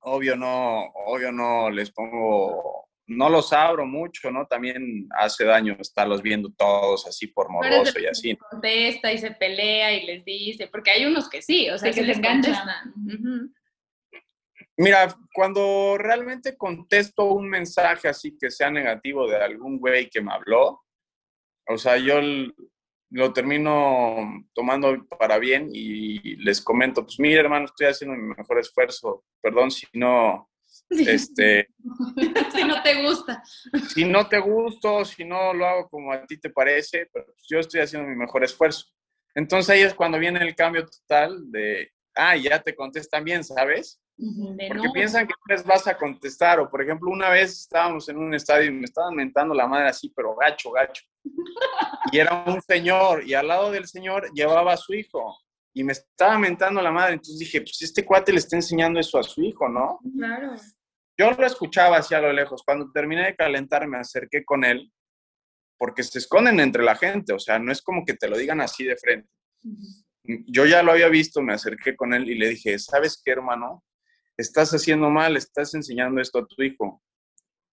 obvio 0.01 0.35
no, 0.35 0.85
obvio 1.05 1.31
no 1.31 1.69
les 1.69 1.91
pongo, 1.91 2.89
no 3.07 3.29
los 3.29 3.51
abro 3.53 3.85
mucho, 3.85 4.31
¿no? 4.31 4.45
También 4.45 5.07
hace 5.17 5.45
daño 5.45 5.75
estarlos 5.79 6.21
viendo 6.21 6.49
todos 6.57 7.07
así 7.07 7.27
por 7.27 7.49
morboso 7.49 7.99
y 7.99 8.05
así. 8.05 8.35
Contesta 8.35 9.12
y 9.12 9.17
se 9.17 9.31
pelea 9.31 9.93
y 9.93 10.05
les 10.05 10.25
dice, 10.25 10.67
porque 10.67 10.91
hay 10.91 11.05
unos 11.05 11.29
que 11.29 11.41
sí, 11.41 11.69
o 11.69 11.77
sea, 11.77 11.91
que, 11.91 12.01
les 12.01 12.17
enganchan. 12.17 12.55
Mira, 14.77 15.13
cuando 15.33 15.97
realmente 15.97 16.55
contesto 16.55 17.25
un 17.25 17.49
mensaje 17.49 18.07
así 18.07 18.38
que 18.39 18.49
sea 18.49 18.71
negativo 18.71 19.27
de 19.27 19.35
algún 19.35 19.77
güey 19.77 20.09
que 20.09 20.21
me 20.21 20.31
habló, 20.31 20.81
o 21.67 21.77
sea, 21.77 21.97
yo 21.97 22.19
lo 23.12 23.34
termino 23.34 24.45
tomando 24.54 25.06
para 25.17 25.39
bien 25.39 25.69
y 25.72 26.36
les 26.38 26.62
comento, 26.62 27.04
pues 27.04 27.19
mira 27.19 27.41
hermano, 27.41 27.65
estoy 27.65 27.88
haciendo 27.88 28.15
mi 28.15 28.36
mejor 28.36 28.60
esfuerzo, 28.60 29.24
perdón 29.41 29.72
si 29.72 29.88
no, 29.93 30.50
este... 30.89 31.69
si 32.54 32.63
no 32.63 32.82
te 32.84 33.02
gusta. 33.02 33.43
Si 33.93 34.06
no 34.06 34.28
te 34.28 34.39
gusto, 34.39 35.06
si 35.06 35.26
no 35.26 35.54
lo 35.54 35.65
hago 35.65 35.89
como 35.89 36.12
a 36.12 36.26
ti 36.26 36.38
te 36.38 36.50
parece, 36.50 37.10
pero 37.12 37.26
pues 37.26 37.45
yo 37.50 37.60
estoy 37.60 37.82
haciendo 37.82 38.08
mi 38.08 38.15
mejor 38.15 38.43
esfuerzo. 38.43 38.86
Entonces 39.36 39.69
ahí 39.69 39.82
es 39.82 39.93
cuando 39.93 40.19
viene 40.19 40.41
el 40.41 40.56
cambio 40.56 40.86
total 40.86 41.52
de, 41.52 41.91
ah, 42.15 42.36
ya 42.36 42.62
te 42.62 42.76
contestan 42.76 43.24
bien, 43.24 43.43
¿sabes? 43.43 44.02
Porque 44.67 44.89
piensan 44.93 45.28
que 45.28 45.34
les 45.48 45.63
vas 45.63 45.88
a 45.88 45.98
contestar. 45.98 46.60
O, 46.60 46.69
por 46.69 46.82
ejemplo, 46.82 47.10
una 47.10 47.30
vez 47.30 47.52
estábamos 47.52 48.10
en 48.10 48.17
un 48.17 48.34
estadio 48.34 48.67
y 48.67 48.74
me 48.74 48.86
estaban 48.86 49.15
mentando 49.15 49.54
la 49.56 49.65
madre 49.65 49.88
así, 49.88 50.12
pero 50.13 50.36
gacho, 50.36 50.72
gacho. 50.72 51.04
Y 52.12 52.17
era 52.17 52.43
un 52.47 52.62
señor, 52.62 53.23
y 53.27 53.34
al 53.34 53.47
lado 53.47 53.71
del 53.71 53.88
señor 53.88 54.32
llevaba 54.34 54.73
a 54.73 54.77
su 54.77 54.93
hijo. 54.93 55.38
Y 55.73 55.84
me 55.84 55.93
estaba 55.93 56.38
mentando 56.39 56.82
la 56.82 56.91
madre. 56.91 57.13
Entonces 57.13 57.39
dije, 57.39 57.62
pues 57.62 57.82
este 57.82 58.05
cuate 58.05 58.32
le 58.32 58.39
está 58.39 58.55
enseñando 58.55 58.99
eso 58.99 59.19
a 59.19 59.23
su 59.23 59.41
hijo, 59.41 59.69
¿no? 59.69 59.99
Claro. 60.17 60.55
Yo 61.17 61.32
lo 61.32 61.45
escuchaba 61.45 61.97
así 61.97 62.15
a 62.15 62.21
lo 62.21 62.34
lejos. 62.34 62.63
Cuando 62.65 62.91
terminé 62.91 63.25
de 63.25 63.36
calentar, 63.36 63.88
me 63.88 63.97
acerqué 63.97 64.43
con 64.43 64.63
él, 64.63 64.91
porque 65.77 66.03
se 66.03 66.19
esconden 66.19 66.60
entre 66.60 66.84
la 66.84 66.95
gente. 66.95 67.34
O 67.34 67.39
sea, 67.39 67.60
no 67.60 67.71
es 67.71 67.82
como 67.82 68.03
que 68.05 68.15
te 68.15 68.27
lo 68.27 68.38
digan 68.38 68.62
así 68.62 68.84
de 68.86 68.97
frente. 68.97 69.29
Yo 70.23 70.65
ya 70.65 70.82
lo 70.84 70.91
había 70.91 71.10
visto, 71.10 71.41
me 71.41 71.53
acerqué 71.53 71.95
con 71.95 72.13
él 72.13 72.29
y 72.29 72.36
le 72.36 72.49
dije, 72.49 72.77
¿sabes 72.79 73.21
qué, 73.23 73.32
hermano? 73.32 73.84
estás 74.39 74.73
haciendo 74.73 75.10
mal, 75.10 75.36
estás 75.36 75.73
enseñando 75.73 76.21
esto 76.21 76.39
a 76.39 76.47
tu 76.47 76.63
hijo. 76.63 77.01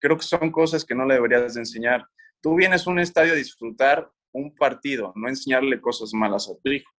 Creo 0.00 0.16
que 0.16 0.24
son 0.24 0.50
cosas 0.50 0.85
que 0.85 0.94
no 0.94 1.06
le 1.06 1.14
deberías 1.14 1.54
de 1.54 1.61
enseñar. 1.61 2.04
Tú 2.40 2.55
vienes 2.55 2.87
a 2.87 2.90
un 2.90 2.99
estadio 2.99 3.33
a 3.33 3.37
disfrutar 3.37 4.11
un 4.33 4.55
partido, 4.55 5.12
no 5.16 5.29
enseñarle 5.29 5.81
cosas 5.81 6.12
malas 6.12 6.49
a 6.49 6.61
tu 6.62 6.70
hijo. 6.70 6.90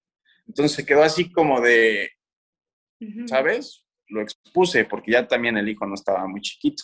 Entonces 0.48 0.76
se 0.76 0.86
quedó 0.86 1.04
así 1.04 1.32
como 1.32 1.62
de, 1.62 2.10
¿sabes? 3.28 3.86
Lo 4.08 4.22
expuse 4.22 4.86
porque 4.86 5.12
ya 5.12 5.28
también 5.28 5.58
el 5.58 5.70
hijo 5.70 5.86
no 5.86 5.94
estaba 5.94 6.26
muy 6.28 6.42
chiquito. 6.42 6.84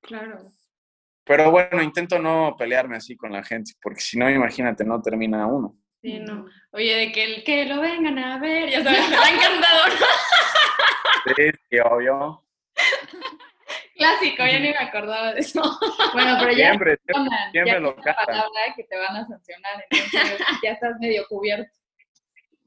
Claro. 0.00 0.50
Pero 1.24 1.50
bueno, 1.50 1.82
intento 1.82 2.18
no 2.18 2.56
pelearme 2.58 2.96
así 2.96 3.16
con 3.16 3.32
la 3.32 3.42
gente, 3.42 3.72
porque 3.82 4.00
si 4.00 4.18
no, 4.18 4.30
imagínate, 4.30 4.84
no 4.84 5.00
termina 5.00 5.46
uno. 5.46 5.76
Sí, 6.02 6.18
no. 6.18 6.46
Oye, 6.72 6.96
de 6.96 7.12
que, 7.12 7.24
el, 7.24 7.44
que 7.44 7.66
lo 7.66 7.80
vengan 7.80 8.18
a 8.18 8.38
ver, 8.38 8.70
ya 8.70 8.82
sabes, 8.82 9.08
me 9.08 9.16
ha 9.16 9.30
encantado. 9.30 9.80
Sí, 11.36 11.50
sí, 11.68 11.78
obvio. 11.78 12.46
Clásico, 14.00 14.38
ya 14.46 14.58
ni 14.58 14.70
me 14.70 14.78
acordaba 14.78 15.34
de 15.34 15.40
eso. 15.40 15.60
Bueno, 16.14 16.38
pero 16.40 16.52
ya 16.52 16.70
siempre, 16.70 16.98
siempre, 17.04 17.36
siempre 17.52 17.80
lo 17.80 17.94
cantan. 17.96 18.24
palabra 18.24 18.74
que 18.74 18.84
te 18.84 18.96
van 18.96 19.14
a 19.14 19.26
sancionar, 19.26 19.84
entonces 19.90 20.46
ya 20.62 20.70
estás 20.70 20.98
medio 20.98 21.26
cubierto. 21.28 21.70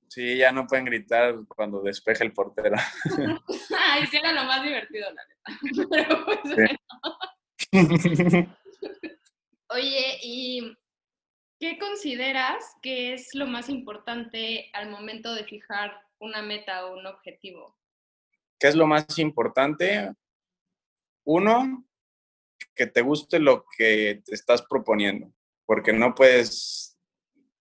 Sí, 0.10 0.38
ya 0.38 0.52
no 0.52 0.68
pueden 0.68 0.86
gritar 0.86 1.34
cuando 1.48 1.82
despeje 1.82 2.24
el 2.24 2.34
portero. 2.34 2.76
Ay, 3.80 4.06
sí 4.06 4.18
era 4.18 4.32
lo 4.32 4.44
más 4.44 4.62
divertido, 4.62 5.10
la 5.12 5.24
neta. 5.26 5.44
Pero 5.90 6.26
pues 6.26 6.40
Oye, 9.70 10.20
¿y 10.22 10.78
qué 11.60 11.80
consideras 11.80 12.64
que 12.84 13.14
es 13.14 13.34
lo 13.34 13.48
más 13.48 13.70
importante 13.70 14.70
al 14.74 14.92
momento 14.92 15.34
de 15.34 15.46
fijar 15.46 16.00
una 16.20 16.44
meta 16.44 16.86
o 16.86 16.94
un 16.94 17.08
objetivo? 17.08 17.76
¿Qué 18.60 18.68
es 18.68 18.76
lo 18.76 18.86
más 18.86 19.18
importante? 19.18 20.14
Uno, 21.26 21.86
que 22.76 22.88
te 22.88 23.02
guste 23.02 23.40
lo 23.40 23.66
que 23.78 24.22
te 24.26 24.34
estás 24.34 24.64
proponiendo, 24.64 25.34
porque 25.66 25.94
no 25.94 26.14
puedes 26.14 26.98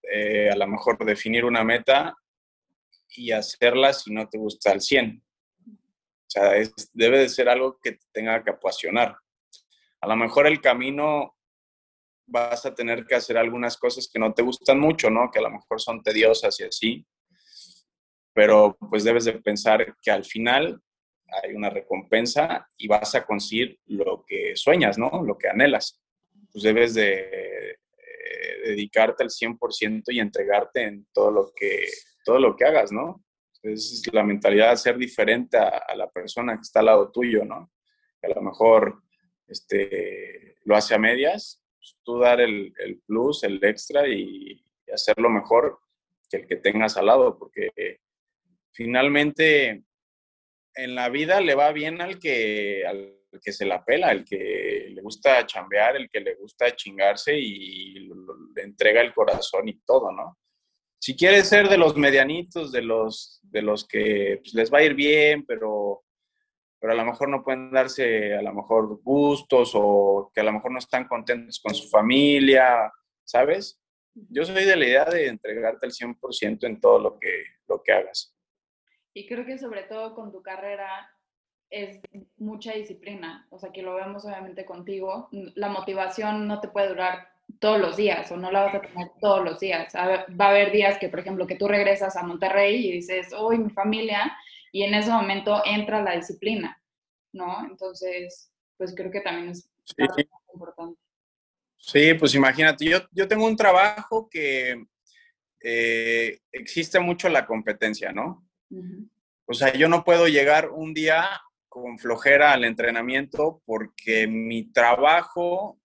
eh, 0.02 0.50
a 0.50 0.56
lo 0.56 0.66
mejor 0.66 0.98
definir 1.04 1.44
una 1.44 1.64
meta 1.64 2.16
y 3.16 3.32
hacerla 3.32 3.92
si 3.92 4.12
no 4.12 4.28
te 4.28 4.38
gusta 4.38 4.70
al 4.70 4.80
100. 4.80 5.22
O 5.66 6.30
sea, 6.32 6.52
debe 6.92 7.18
de 7.18 7.28
ser 7.28 7.48
algo 7.48 7.78
que 7.80 7.92
te 7.92 8.06
tenga 8.12 8.42
que 8.42 8.50
apasionar. 8.50 9.16
A 10.00 10.08
lo 10.08 10.16
mejor 10.16 10.46
el 10.46 10.60
camino 10.60 11.36
vas 12.26 12.64
a 12.64 12.74
tener 12.74 13.04
que 13.04 13.14
hacer 13.14 13.36
algunas 13.36 13.76
cosas 13.76 14.08
que 14.10 14.18
no 14.18 14.32
te 14.32 14.42
gustan 14.42 14.80
mucho, 14.80 15.10
¿no? 15.10 15.30
Que 15.30 15.38
a 15.38 15.42
lo 15.42 15.50
mejor 15.50 15.80
son 15.80 16.02
tediosas 16.02 16.58
y 16.60 16.64
así. 16.64 17.06
Pero 18.32 18.76
pues 18.90 19.04
debes 19.04 19.26
de 19.26 19.34
pensar 19.34 19.94
que 20.00 20.10
al 20.10 20.24
final 20.24 20.82
hay 21.42 21.54
una 21.54 21.70
recompensa 21.70 22.68
y 22.76 22.88
vas 22.88 23.14
a 23.14 23.24
conseguir 23.24 23.78
lo 23.86 24.24
que 24.26 24.56
sueñas, 24.56 24.98
¿no? 24.98 25.22
Lo 25.24 25.38
que 25.38 25.48
anhelas. 25.48 26.02
Pues 26.52 26.64
debes 26.64 26.94
de 26.94 27.70
eh, 27.70 27.76
dedicarte 28.64 29.22
al 29.22 29.30
100% 29.30 30.04
y 30.08 30.20
entregarte 30.20 30.82
en 30.82 31.06
todo 31.12 31.30
lo 31.30 31.52
que, 31.54 31.86
todo 32.24 32.38
lo 32.38 32.56
que 32.56 32.64
hagas, 32.64 32.92
¿no? 32.92 33.24
Es 33.62 34.02
la 34.12 34.24
mentalidad 34.24 34.70
de 34.70 34.76
ser 34.76 34.98
diferente 34.98 35.56
a, 35.56 35.94
la 35.94 36.10
persona 36.10 36.56
que 36.56 36.62
está 36.62 36.80
al 36.80 36.86
lado 36.86 37.12
tuyo, 37.12 37.44
¿no? 37.44 37.70
Que 38.20 38.26
a 38.26 38.34
lo 38.34 38.42
mejor 38.42 39.02
este, 39.46 40.56
lo 40.64 40.76
hace 40.76 40.94
a 40.94 40.98
medias, 40.98 41.62
pues 41.76 41.96
tú 42.02 42.18
dar 42.18 42.40
el, 42.40 42.74
plus, 43.06 43.44
el 43.44 43.62
extra 43.62 44.08
y, 44.08 44.64
y 44.86 44.90
hacerlo 44.92 45.30
mejor 45.30 45.78
que 46.28 46.38
el 46.38 46.46
que 46.46 46.56
tengas 46.56 46.96
al 46.96 47.06
lado, 47.06 47.38
porque 47.38 47.70
finalmente 48.72 49.84
en 50.74 50.94
la 50.94 51.08
vida 51.08 51.40
le 51.40 51.54
va 51.54 51.72
bien 51.72 52.00
al 52.00 52.18
que, 52.18 52.84
al 52.86 53.18
que 53.40 53.52
se 53.52 53.64
la 53.64 53.84
pela, 53.84 54.10
el 54.10 54.24
que 54.24 54.88
le 54.90 55.02
gusta 55.02 55.46
chambear, 55.46 55.96
el 55.96 56.10
que 56.10 56.20
le 56.20 56.34
gusta 56.34 56.74
chingarse 56.74 57.36
y 57.36 57.94
le 58.54 58.62
entrega 58.62 59.00
el 59.00 59.14
corazón 59.14 59.68
y 59.68 59.80
todo, 59.80 60.12
¿no? 60.12 60.38
Si 60.98 61.16
quieres 61.16 61.48
ser 61.48 61.68
de 61.68 61.78
los 61.78 61.96
medianitos, 61.96 62.70
de 62.70 62.82
los, 62.82 63.40
de 63.42 63.62
los 63.62 63.86
que 63.88 64.38
pues, 64.40 64.54
les 64.54 64.72
va 64.72 64.78
a 64.78 64.84
ir 64.84 64.94
bien, 64.94 65.44
pero, 65.44 66.04
pero 66.78 66.92
a 66.92 66.96
lo 66.96 67.04
mejor 67.04 67.28
no 67.28 67.42
pueden 67.42 67.72
darse 67.72 68.36
a 68.36 68.42
lo 68.42 68.54
mejor 68.54 69.00
gustos 69.02 69.72
o 69.74 70.30
que 70.32 70.42
a 70.42 70.44
lo 70.44 70.52
mejor 70.52 70.70
no 70.70 70.78
están 70.78 71.08
contentos 71.08 71.58
con 71.58 71.74
su 71.74 71.88
familia, 71.88 72.92
¿sabes? 73.24 73.80
Yo 74.14 74.44
soy 74.44 74.64
de 74.64 74.76
la 74.76 74.86
idea 74.86 75.04
de 75.06 75.26
entregarte 75.26 75.86
al 75.86 75.92
100% 75.92 76.66
en 76.66 76.80
todo 76.80 77.00
lo 77.00 77.18
que, 77.18 77.46
lo 77.66 77.82
que 77.82 77.92
hagas. 77.92 78.31
Y 79.14 79.26
creo 79.26 79.44
que 79.44 79.58
sobre 79.58 79.82
todo 79.82 80.14
con 80.14 80.32
tu 80.32 80.42
carrera 80.42 81.10
es 81.70 82.00
mucha 82.36 82.72
disciplina, 82.72 83.46
o 83.50 83.58
sea, 83.58 83.72
que 83.72 83.82
lo 83.82 83.94
vemos 83.94 84.24
obviamente 84.26 84.66
contigo, 84.66 85.28
la 85.30 85.68
motivación 85.68 86.46
no 86.46 86.60
te 86.60 86.68
puede 86.68 86.88
durar 86.88 87.32
todos 87.58 87.80
los 87.80 87.96
días 87.96 88.30
o 88.30 88.36
no 88.36 88.50
la 88.50 88.64
vas 88.64 88.74
a 88.74 88.80
tener 88.80 89.10
todos 89.20 89.44
los 89.44 89.60
días. 89.60 89.94
Va 89.94 90.46
a 90.46 90.50
haber 90.50 90.70
días 90.70 90.98
que, 90.98 91.08
por 91.08 91.20
ejemplo, 91.20 91.46
que 91.46 91.56
tú 91.56 91.68
regresas 91.68 92.16
a 92.16 92.22
Monterrey 92.22 92.86
y 92.86 92.92
dices, 92.92 93.32
hoy 93.32 93.58
mi 93.58 93.70
familia, 93.70 94.36
y 94.70 94.82
en 94.82 94.94
ese 94.94 95.10
momento 95.10 95.62
entra 95.64 96.02
la 96.02 96.16
disciplina, 96.16 96.80
¿no? 97.32 97.64
Entonces, 97.64 98.52
pues 98.76 98.94
creo 98.94 99.10
que 99.10 99.20
también 99.20 99.50
es 99.50 99.68
importante. 100.52 100.98
Sí, 101.76 102.14
pues 102.14 102.34
imagínate, 102.34 102.84
yo, 102.84 102.98
yo 103.10 103.26
tengo 103.26 103.46
un 103.46 103.56
trabajo 103.56 104.28
que 104.30 104.84
eh, 105.60 106.40
existe 106.52 107.00
mucho 107.00 107.28
la 107.28 107.46
competencia, 107.46 108.12
¿no? 108.12 108.46
O 109.46 109.54
sea, 109.54 109.72
yo 109.72 109.88
no 109.88 110.04
puedo 110.04 110.28
llegar 110.28 110.70
un 110.70 110.94
día 110.94 111.28
con 111.68 111.98
flojera 111.98 112.52
al 112.52 112.64
entrenamiento 112.64 113.62
porque 113.64 114.26
mi 114.26 114.72
trabajo 114.72 115.78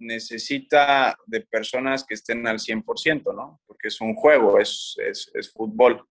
necesita 0.00 1.16
de 1.26 1.40
personas 1.42 2.04
que 2.04 2.14
estén 2.14 2.46
al 2.46 2.58
100%, 2.58 3.34
¿no? 3.34 3.60
Porque 3.66 3.88
es 3.88 4.00
un 4.00 4.14
juego, 4.14 4.58
es, 4.58 4.96
es, 4.98 5.52
fútbol 5.52 6.06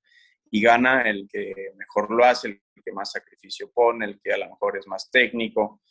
y 0.51 0.61
gana 0.61 1.01
el 1.01 1.27
que 1.29 1.73
mejor 1.75 2.11
lo 2.11 2.23
hace, 2.23 2.47
el 2.47 2.61
que 2.83 2.91
más 2.91 3.11
sacrificio 3.11 3.71
pone, 3.71 4.05
el 4.05 4.19
que 4.21 4.33
a 4.33 4.37
lo 4.37 4.49
mejor 4.49 4.77
es 4.77 4.87
más 4.87 5.09
técnico. 5.09 5.81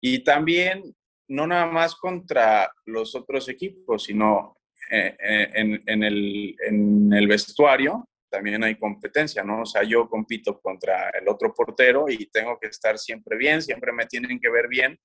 Y 0.00 0.24
también, 0.24 0.94
no 1.28 1.46
nada 1.46 1.66
más 1.66 1.94
contra 1.94 2.70
los 2.86 3.14
otros 3.14 3.48
equipos, 3.48 4.04
sino 4.04 4.58
eh, 4.90 5.16
eh, 5.18 5.50
en, 5.54 6.02
el, 6.02 6.56
en 6.66 7.12
el 7.12 7.28
vestuario, 7.28 8.09
también 8.30 8.62
hay 8.64 8.76
competencia, 8.76 9.42
¿no? 9.42 9.62
O 9.62 9.66
sea, 9.66 9.82
yo 9.82 10.08
compito 10.08 10.60
contra 10.60 11.10
el 11.10 11.28
otro 11.28 11.52
portero 11.52 12.06
y 12.08 12.26
tengo 12.26 12.58
que 12.58 12.68
estar 12.68 12.98
siempre 12.98 13.36
bien, 13.36 13.60
siempre 13.60 13.92
me 13.92 14.06
tienen 14.06 14.38
que 14.40 14.50
ver 14.50 14.68
bien, 14.68 14.98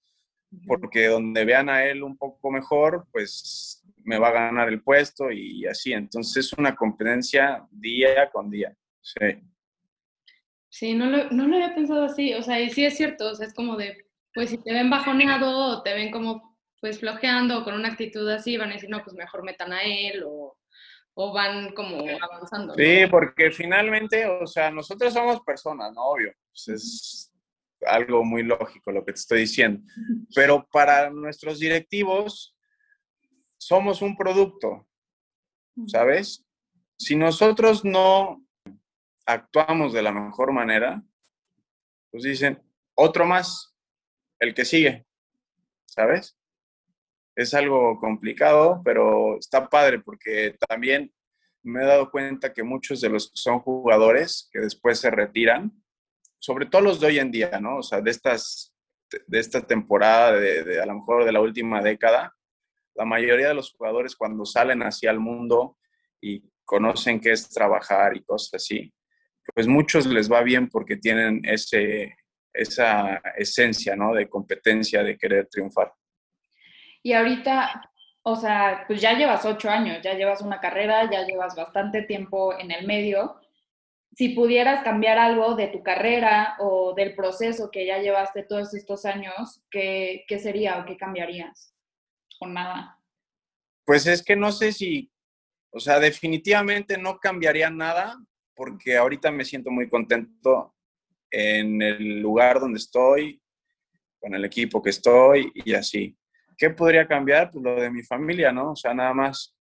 porque 0.67 1.07
donde 1.07 1.43
vean 1.43 1.69
a 1.69 1.85
él 1.85 2.03
un 2.03 2.17
poco 2.17 2.51
mejor, 2.51 3.07
pues 3.11 3.83
me 4.03 4.19
va 4.19 4.29
a 4.29 4.33
ganar 4.33 4.69
el 4.69 4.81
puesto 4.81 5.31
y 5.31 5.65
así. 5.65 5.93
Entonces 5.93 6.45
es 6.45 6.53
una 6.53 6.75
competencia 6.75 7.67
día 7.71 8.29
con 8.29 8.49
día. 8.49 8.75
Sí. 9.01 9.41
Sí, 10.69 10.93
no 10.93 11.05
lo, 11.07 11.29
no 11.31 11.47
lo 11.47 11.55
había 11.55 11.73
pensado 11.73 12.05
así. 12.05 12.33
O 12.33 12.41
sea, 12.41 12.59
y 12.59 12.69
sí 12.69 12.85
es 12.85 12.95
cierto, 12.97 13.31
o 13.31 13.35
sea, 13.35 13.47
es 13.47 13.53
como 13.53 13.75
de, 13.77 14.05
pues 14.33 14.49
si 14.49 14.57
te 14.57 14.73
ven 14.73 14.89
bajoneado 14.89 15.77
o 15.77 15.83
te 15.83 15.93
ven 15.93 16.11
como 16.11 16.55
pues 16.81 16.99
flojeando 16.99 17.59
o 17.59 17.63
con 17.63 17.73
una 17.73 17.87
actitud 17.87 18.29
así, 18.29 18.57
van 18.57 18.69
a 18.69 18.73
decir, 18.73 18.89
no, 18.89 19.03
pues 19.03 19.15
mejor 19.15 19.43
metan 19.43 19.73
a 19.73 19.83
él 19.83 20.23
o 20.25 20.57
o 21.15 21.33
van 21.33 21.73
como 21.73 22.05
avanzando. 22.21 22.75
Sí, 22.75 23.05
porque 23.09 23.49
finalmente, 23.49 24.25
o 24.27 24.45
sea, 24.45 24.69
nosotros 24.69 25.13
somos 25.13 25.41
personas, 25.41 25.91
¿no? 25.93 26.03
Obvio. 26.03 26.33
Pues 26.49 26.67
es 26.67 27.33
algo 27.85 28.23
muy 28.23 28.43
lógico 28.43 28.91
lo 28.91 29.03
que 29.05 29.13
te 29.13 29.19
estoy 29.19 29.39
diciendo. 29.41 29.81
Pero 30.33 30.67
para 30.67 31.09
nuestros 31.09 31.59
directivos, 31.59 32.55
somos 33.57 34.01
un 34.01 34.17
producto, 34.17 34.87
¿sabes? 35.87 36.45
Si 36.97 37.15
nosotros 37.15 37.85
no 37.85 38.45
actuamos 39.25 39.93
de 39.93 40.01
la 40.01 40.11
mejor 40.11 40.51
manera, 40.51 41.01
pues 42.11 42.23
dicen, 42.23 42.61
otro 42.93 43.25
más, 43.25 43.73
el 44.39 44.53
que 44.53 44.65
sigue, 44.65 45.05
¿sabes? 45.85 46.37
Es 47.35 47.53
algo 47.53 47.99
complicado, 47.99 48.81
pero 48.83 49.37
está 49.37 49.69
padre 49.69 49.99
porque 49.99 50.55
también 50.67 51.13
me 51.63 51.83
he 51.83 51.85
dado 51.85 52.11
cuenta 52.11 52.53
que 52.53 52.63
muchos 52.63 53.01
de 53.01 53.09
los 53.09 53.29
que 53.29 53.37
son 53.37 53.59
jugadores 53.59 54.49
que 54.51 54.59
después 54.59 54.99
se 54.99 55.09
retiran, 55.09 55.71
sobre 56.39 56.67
todo 56.67 56.81
los 56.81 56.99
de 56.99 57.07
hoy 57.07 57.19
en 57.19 57.31
día, 57.31 57.59
¿no? 57.59 57.77
O 57.77 57.83
sea, 57.83 58.01
de 58.01 58.11
estas 58.11 58.75
de 59.27 59.39
esta 59.39 59.61
temporada, 59.61 60.33
de, 60.33 60.81
a 60.81 60.85
lo 60.85 60.95
mejor 60.95 61.25
de 61.25 61.31
la 61.31 61.41
última 61.41 61.81
década, 61.81 62.33
la 62.95 63.05
mayoría 63.05 63.49
de 63.49 63.53
los 63.53 63.71
jugadores 63.71 64.15
cuando 64.15 64.45
salen 64.45 64.81
hacia 64.81 65.11
el 65.11 65.19
mundo 65.19 65.77
y 66.21 66.43
conocen 66.63 67.19
qué 67.19 67.31
es 67.31 67.49
trabajar 67.49 68.15
y 68.15 68.23
cosas 68.23 68.55
así, 68.55 68.93
pues 69.53 69.67
muchos 69.67 70.05
les 70.07 70.31
va 70.31 70.41
bien 70.41 70.69
porque 70.69 70.97
tienen 70.97 71.41
ese, 71.43 72.17
esa 72.53 73.17
esencia, 73.37 73.95
¿no? 73.95 74.13
De 74.13 74.27
competencia, 74.27 75.03
de 75.03 75.17
querer 75.17 75.47
triunfar. 75.47 75.93
Y 77.05 77.13
ahorita, 77.13 77.91
o 78.23 78.35
sea, 78.35 78.83
pues 78.87 78.99
ya 78.99 79.13
llevas 79.13 79.45
ocho 79.45 79.69
años, 79.69 80.01
ya 80.01 80.15
llevas 80.15 80.41
una 80.41 80.59
carrera, 80.59 81.07
ya 81.11 81.23
llevas 81.23 81.55
bastante 81.55 82.01
tiempo 82.01 82.57
en 82.57 82.71
el 82.71 82.87
medio. 82.87 83.39
Si 84.15 84.29
pudieras 84.29 84.83
cambiar 84.83 85.19
algo 85.19 85.53
de 85.53 85.67
tu 85.67 85.83
carrera 85.83 86.55
o 86.57 86.95
del 86.95 87.13
proceso 87.13 87.69
que 87.69 87.85
ya 87.85 87.99
llevaste 87.99 88.41
todos 88.41 88.73
estos 88.73 89.05
años, 89.05 89.61
¿qué, 89.69 90.25
qué 90.27 90.39
sería 90.39 90.79
o 90.79 90.85
qué 90.85 90.97
cambiarías? 90.97 91.75
O 92.39 92.47
nada. 92.47 92.99
Pues 93.85 94.07
es 94.07 94.23
que 94.23 94.35
no 94.35 94.51
sé 94.51 94.71
si, 94.71 95.11
o 95.69 95.79
sea, 95.79 95.99
definitivamente 95.99 96.97
no 96.97 97.19
cambiaría 97.19 97.69
nada 97.69 98.17
porque 98.55 98.97
ahorita 98.97 99.29
me 99.29 99.45
siento 99.45 99.69
muy 99.69 99.87
contento 99.87 100.73
en 101.29 101.83
el 101.83 102.19
lugar 102.19 102.59
donde 102.59 102.79
estoy, 102.79 103.39
con 104.19 104.33
el 104.33 104.43
equipo 104.43 104.81
que 104.81 104.89
estoy 104.89 105.51
y 105.53 105.75
así. 105.75 106.17
¿Qué 106.57 106.69
podría 106.69 107.07
cambiar? 107.07 107.51
Pues 107.51 107.63
lo 107.63 107.75
de 107.75 107.89
mi 107.89 108.03
familia, 108.03 108.51
¿no? 108.51 108.71
O 108.71 108.75
sea, 108.75 108.93
nada 108.93 109.13
más 109.13 109.55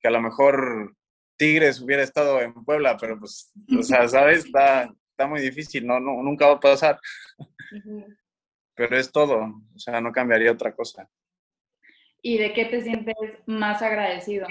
que 0.00 0.08
a 0.08 0.10
lo 0.10 0.20
mejor 0.20 0.94
Tigres 1.36 1.80
hubiera 1.80 2.02
estado 2.02 2.40
en 2.40 2.52
Puebla, 2.64 2.96
pero 2.98 3.18
pues, 3.18 3.52
o 3.78 3.82
sea, 3.82 4.08
¿sabes? 4.08 4.44
Está, 4.46 4.92
está 5.10 5.26
muy 5.26 5.40
difícil, 5.40 5.86
¿no? 5.86 6.00
no 6.00 6.22
nunca 6.22 6.46
va 6.46 6.54
a 6.54 6.60
pasar. 6.60 6.98
Pero 8.74 8.96
es 8.96 9.12
todo, 9.12 9.62
o 9.74 9.78
sea, 9.78 10.00
no 10.00 10.10
cambiaría 10.10 10.52
otra 10.52 10.74
cosa. 10.74 11.06
¿Y 12.22 12.38
de 12.38 12.54
qué 12.54 12.64
te 12.64 12.80
sientes 12.80 13.14
más 13.44 13.82
agradecido? 13.82 14.46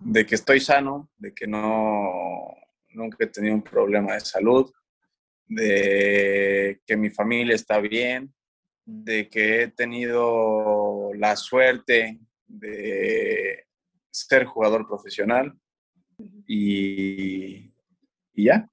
De 0.00 0.26
que 0.26 0.34
estoy 0.34 0.58
sano, 0.58 1.08
de 1.16 1.32
que 1.32 1.46
no, 1.46 2.56
nunca 2.90 3.18
he 3.20 3.28
tenido 3.28 3.54
un 3.54 3.62
problema 3.62 4.14
de 4.14 4.20
salud, 4.20 4.72
de 5.46 6.80
que 6.84 6.96
mi 6.96 7.10
familia 7.10 7.54
está 7.54 7.78
bien, 7.78 8.34
de 8.90 9.28
que 9.28 9.62
he 9.62 9.68
tenido 9.68 11.10
la 11.14 11.36
suerte 11.36 12.18
de 12.46 13.66
ser 14.10 14.46
jugador 14.46 14.88
profesional 14.88 15.52
y, 16.46 17.70
ya. 18.32 18.66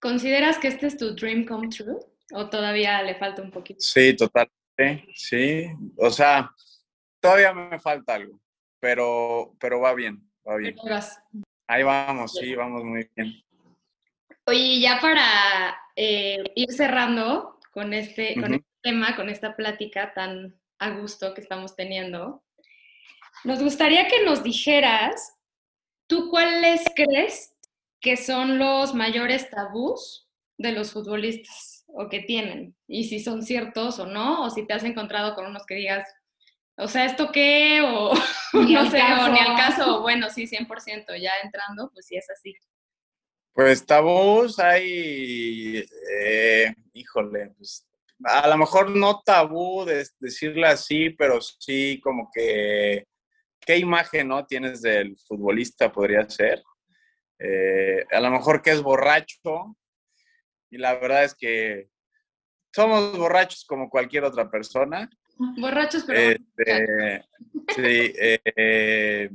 ¿Consideras 0.00 0.56
que 0.58 0.68
este 0.68 0.86
es 0.86 0.96
tu 0.96 1.14
dream 1.14 1.44
come 1.44 1.68
true 1.68 1.98
o 2.32 2.48
todavía 2.48 3.02
le 3.02 3.14
falta 3.16 3.42
un 3.42 3.50
poquito? 3.50 3.80
Sí, 3.80 4.16
totalmente, 4.16 5.06
sí. 5.14 5.66
O 5.98 6.08
sea, 6.08 6.50
todavía 7.20 7.52
me 7.52 7.78
falta 7.78 8.14
algo, 8.14 8.40
pero, 8.80 9.54
pero 9.60 9.78
va 9.80 9.92
bien, 9.92 10.26
va 10.48 10.56
bien. 10.56 10.74
Ahí 11.66 11.82
vamos, 11.82 12.32
sí, 12.32 12.54
vamos 12.54 12.82
muy 12.82 13.06
bien. 13.14 13.34
Oye, 14.46 14.80
ya 14.80 14.98
para 15.02 15.76
eh, 15.96 16.42
ir 16.54 16.72
cerrando 16.72 17.51
con 17.72 17.94
este, 17.94 18.36
tema, 18.82 19.16
con 19.16 19.28
esta 19.28 19.56
plática 19.56 20.12
tan 20.14 20.60
a 20.78 20.90
gusto 20.90 21.32
que 21.34 21.40
estamos 21.40 21.74
teniendo, 21.74 22.44
nos 23.44 23.62
gustaría 23.62 24.08
que 24.08 24.24
nos 24.24 24.42
dijeras, 24.42 25.36
¿tú 26.06 26.30
cuáles 26.30 26.84
crees 26.94 27.54
que 28.00 28.16
son 28.16 28.58
los 28.58 28.94
mayores 28.94 29.48
tabús 29.50 30.28
de 30.58 30.72
los 30.72 30.92
futbolistas 30.92 31.84
o 31.86 32.08
que 32.08 32.20
tienen? 32.20 32.76
Y 32.86 33.04
si 33.04 33.20
son 33.20 33.42
ciertos 33.42 33.98
o 33.98 34.06
no, 34.06 34.44
o 34.44 34.50
si 34.50 34.66
te 34.66 34.74
has 34.74 34.84
encontrado 34.84 35.34
con 35.34 35.46
unos 35.46 35.64
que 35.64 35.76
digas, 35.76 36.06
o 36.76 36.88
sea, 36.88 37.04
¿esto 37.04 37.30
qué? 37.32 37.80
O 37.82 38.12
no 38.52 38.90
sé, 38.90 39.00
o 39.02 39.28
ni 39.28 39.38
al 39.38 39.56
caso, 39.56 39.98
o 39.98 40.02
bueno, 40.02 40.28
sí, 40.30 40.46
100%, 40.46 41.20
ya 41.20 41.30
entrando, 41.42 41.90
pues 41.92 42.06
sí 42.06 42.16
es 42.16 42.28
así. 42.30 42.54
Pues 43.54 43.84
tabús 43.84 44.58
hay, 44.58 45.84
eh, 46.10 46.74
híjole, 46.94 47.52
pues 47.56 47.86
a 48.24 48.48
lo 48.48 48.56
mejor 48.56 48.90
no 48.90 49.20
tabú 49.20 49.84
de 49.84 50.06
decirle 50.20 50.66
así, 50.66 51.10
pero 51.10 51.40
sí 51.40 52.00
como 52.02 52.30
que 52.32 53.06
qué 53.60 53.76
imagen 53.76 54.28
no 54.28 54.46
tienes 54.46 54.80
del 54.80 55.16
futbolista 55.18 55.92
podría 55.92 56.28
ser. 56.28 56.62
Eh, 57.38 58.04
a 58.10 58.20
lo 58.20 58.30
mejor 58.30 58.62
que 58.62 58.70
es 58.70 58.82
borracho 58.82 59.76
y 60.70 60.78
la 60.78 60.94
verdad 60.94 61.24
es 61.24 61.34
que 61.34 61.88
somos 62.74 63.18
borrachos 63.18 63.64
como 63.66 63.90
cualquier 63.90 64.24
otra 64.24 64.50
persona. 64.50 65.10
Borrachos, 65.36 66.04
pero... 66.06 66.18
Este, 66.20 67.24
sí, 67.74 68.12
eh, 68.16 69.30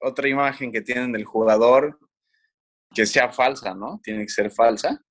otra 0.00 0.28
imagen 0.28 0.70
que 0.70 0.82
tienen 0.82 1.12
del 1.12 1.24
jugador 1.24 1.98
que 2.94 3.06
sea 3.06 3.30
falsa, 3.30 3.74
¿no? 3.74 4.00
Tiene 4.02 4.22
que 4.22 4.32
ser 4.32 4.50
falsa. 4.50 5.02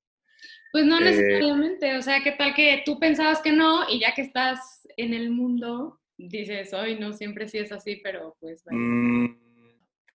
Pues 0.72 0.86
no 0.86 1.00
eh, 1.00 1.06
necesariamente, 1.06 1.98
o 1.98 2.02
sea, 2.02 2.22
¿qué 2.24 2.32
tal 2.34 2.54
que 2.54 2.84
tú 2.86 3.00
pensabas 3.00 3.42
que 3.42 3.52
no 3.52 3.89
y 3.89 4.00
ya 4.00 4.13
que 4.13 4.22
estás 4.22 4.88
en 4.98 5.13
el 5.13 5.32
mundo 5.32 6.00
dices, 6.18 6.74
hoy 6.74 7.00
no 7.00 7.13
siempre 7.13 7.48
sí 7.48 7.58
es 7.60 7.72
así, 7.72 7.96
pero 8.04 8.36
pues... 8.39 8.63
Mm, 8.70 9.28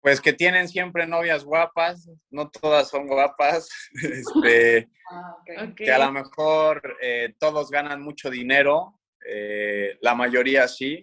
pues 0.00 0.20
que 0.20 0.34
tienen 0.34 0.68
siempre 0.68 1.06
novias 1.06 1.44
guapas, 1.44 2.10
no 2.28 2.50
todas 2.50 2.90
son 2.90 3.06
guapas, 3.06 3.70
este, 4.02 4.90
ah, 5.10 5.72
que 5.74 5.90
a 5.90 5.98
lo 5.98 6.12
mejor 6.12 6.98
eh, 7.00 7.34
todos 7.38 7.70
ganan 7.70 8.02
mucho 8.02 8.28
dinero, 8.28 9.00
eh, 9.26 9.96
la 10.02 10.14
mayoría 10.14 10.68
sí, 10.68 11.02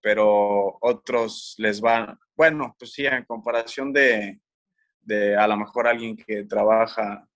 pero 0.00 0.78
otros 0.80 1.56
les 1.58 1.80
van, 1.80 2.16
bueno, 2.36 2.76
pues 2.78 2.92
sí, 2.92 3.04
en 3.04 3.24
comparación 3.24 3.92
de, 3.92 4.38
de 5.06 5.36
a 5.36 5.46
lo 5.46 5.56
mejor 5.56 5.86
alguien 5.86 6.16
que 6.16 6.44
trabaja, 6.44 7.26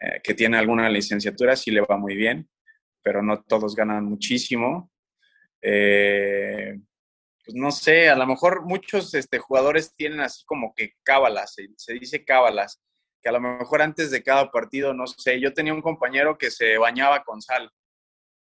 eh, 0.00 0.20
que 0.22 0.34
tiene 0.34 0.58
alguna 0.58 0.88
licenciatura, 0.88 1.56
sí 1.56 1.70
le 1.70 1.80
va 1.80 1.96
muy 1.96 2.14
bien, 2.14 2.48
pero 3.02 3.22
no 3.22 3.42
todos 3.42 3.74
ganan 3.74 4.04
muchísimo. 4.04 4.90
Eh, 5.62 6.78
pues 7.44 7.54
no 7.54 7.70
sé, 7.70 8.08
a 8.08 8.16
lo 8.16 8.26
mejor 8.26 8.62
muchos 8.64 9.14
este, 9.14 9.38
jugadores 9.38 9.94
tienen 9.96 10.20
así 10.20 10.44
como 10.44 10.74
que 10.74 10.94
cábalas, 11.02 11.56
se, 11.76 11.92
dice 11.94 12.24
cábalas, 12.24 12.80
que 13.22 13.28
a 13.28 13.32
lo 13.32 13.40
mejor 13.40 13.82
antes 13.82 14.10
de 14.10 14.22
cada 14.22 14.50
partido, 14.50 14.94
no 14.94 15.06
sé, 15.06 15.40
yo 15.40 15.52
tenía 15.52 15.74
un 15.74 15.82
compañero 15.82 16.36
que 16.36 16.50
se 16.50 16.78
bañaba 16.78 17.24
con 17.24 17.40
sal. 17.40 17.70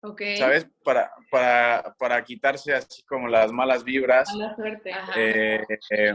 Okay. 0.02 0.36
¿Sabes? 0.36 0.66
Para, 0.84 1.10
para, 1.30 1.94
para, 1.98 2.22
quitarse 2.22 2.74
así 2.74 3.02
como 3.04 3.26
las 3.26 3.50
malas 3.50 3.84
vibras. 3.84 4.30
Mala 4.34 4.54
suerte. 4.54 4.92
Eh, 5.16 5.64
eh, 5.90 6.14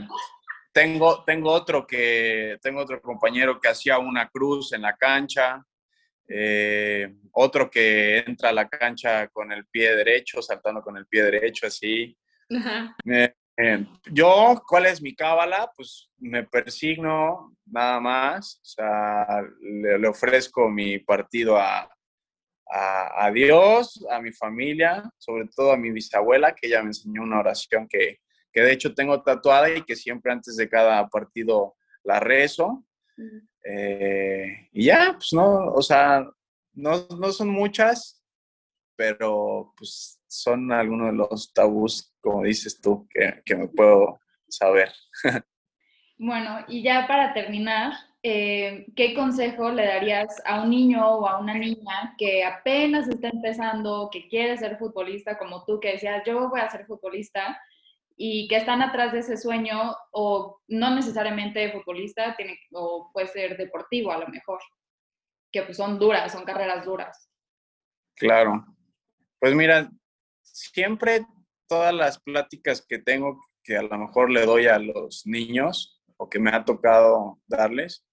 tengo, 0.72 1.24
tengo 1.24 1.52
otro 1.52 1.86
que, 1.86 2.58
tengo 2.62 2.82
otro 2.82 3.02
compañero 3.02 3.60
que 3.60 3.70
hacía 3.70 3.98
una 4.00 4.30
cruz 4.30 4.74
en 4.74 4.84
la 4.84 4.96
cancha. 4.96 5.64
Eh, 6.32 7.12
otro 7.32 7.70
que 7.70 8.20
entra 8.20 8.50
a 8.50 8.54
la 8.54 8.70
cancha 8.70 9.28
con 9.30 9.52
el 9.52 9.66
pie 9.66 9.96
derecho, 9.96 10.42
saltando 10.42 10.82
con 10.82 10.96
el 10.98 11.08
pie 11.08 11.24
derecho 11.24 11.68
así. 11.68 12.16
Eh, 13.06 13.34
eh, 13.58 13.86
yo, 14.12 14.62
¿cuál 14.68 14.86
es 14.86 15.02
mi 15.02 15.16
cábala? 15.16 15.72
Pues 15.76 16.10
me 16.18 16.44
persigno 16.44 17.58
nada 17.66 18.00
más, 18.00 18.56
o 18.62 18.66
sea, 18.66 19.44
le, 19.62 20.08
ofrezco 20.08 20.70
mi 20.70 21.00
partido 21.00 21.58
a, 21.58 21.90
a, 22.72 23.32
Dios, 23.32 24.06
a 24.10 24.22
mi 24.22 24.32
familia, 24.32 25.04
sobre 25.18 25.48
todo 25.48 25.74
a 25.74 25.78
mi 25.78 25.92
bisabuela, 25.92 26.54
que 26.54 26.68
ella 26.68 26.82
me 26.82 26.90
enseñó 26.90 27.24
una 27.24 27.40
oración 27.40 27.88
que, 27.88 28.20
que 28.52 28.62
de 28.62 28.74
hecho 28.74 28.94
tengo 28.94 29.22
tatuada 29.22 29.70
y 29.70 29.84
que 29.84 29.96
siempre 29.96 30.32
antes 30.32 30.56
de 30.56 30.70
cada 30.70 31.08
partido 31.08 31.76
la 32.04 32.20
rezo. 32.20 32.86
Eh, 33.64 34.70
y 34.72 34.86
ya, 34.86 35.14
pues 35.14 35.34
no, 35.34 35.74
o 35.74 35.82
sea, 35.82 36.26
no, 36.74 37.08
no 37.18 37.32
son 37.32 37.50
muchas, 37.50 38.24
pero 38.96 39.74
pues 39.78 40.20
son 40.28 40.72
algunos 40.72 41.12
de 41.12 41.18
los 41.18 41.54
tabús, 41.54 42.14
como 42.22 42.44
dices 42.44 42.80
tú, 42.82 43.08
que, 43.10 43.42
que 43.46 43.56
me 43.56 43.68
puedo 43.68 44.20
saber. 44.48 44.92
bueno, 46.18 46.66
y 46.68 46.84
ya 46.84 47.08
para 47.08 47.34
terminar, 47.34 47.94
eh, 48.22 48.88
¿qué 48.96 49.14
consejo 49.14 49.72
le 49.72 49.86
darías 49.86 50.42
a 50.46 50.62
un 50.62 50.72
niño 50.72 51.06
o 51.08 51.28
a 51.28 51.40
una 51.40 51.54
niña 51.54 52.16
que 52.18 52.44
apenas 52.44 53.08
está 53.08 53.30
empezando, 53.30 54.10
que 54.12 54.28
quiere 54.28 54.58
ser 54.58 54.78
futbolista 54.78 55.38
como 55.38 55.64
tú, 55.64 55.80
que 55.80 55.94
decías, 55.94 56.22
yo 56.26 56.50
voy 56.50 56.60
a 56.60 56.70
ser 56.70 56.86
futbolista, 56.86 57.58
y 58.22 58.50
que 58.50 58.58
están 58.58 58.82
atrás 58.82 59.14
de 59.14 59.20
ese 59.20 59.38
sueño, 59.38 59.96
o 60.12 60.60
no 60.68 60.94
necesariamente 60.94 61.72
futbolista, 61.72 62.36
tiene, 62.36 62.60
o 62.74 63.10
puede 63.14 63.28
ser 63.28 63.56
deportivo 63.56 64.12
a 64.12 64.18
lo 64.18 64.28
mejor, 64.28 64.60
que 65.50 65.64
pues 65.64 65.78
son 65.78 65.98
duras, 65.98 66.30
son 66.30 66.44
carreras 66.44 66.84
duras. 66.84 67.30
Claro. 68.18 68.66
Pues 69.40 69.56
mira, 69.56 69.90
siempre 70.42 71.26
todas 71.66 71.94
las 71.94 72.20
pláticas 72.20 72.86
que 72.86 73.00
tengo, 73.00 73.40
que 73.64 73.78
a 73.78 73.84
lo 73.84 73.98
mejor 73.98 74.30
le 74.30 74.46
doy 74.46 74.68
a 74.68 74.80
los 74.80 75.26
niños 75.26 76.04
o 76.18 76.30
que 76.30 76.40
me 76.40 76.52
ha 76.52 76.66
tocado 76.66 77.40
darles, 77.48 78.06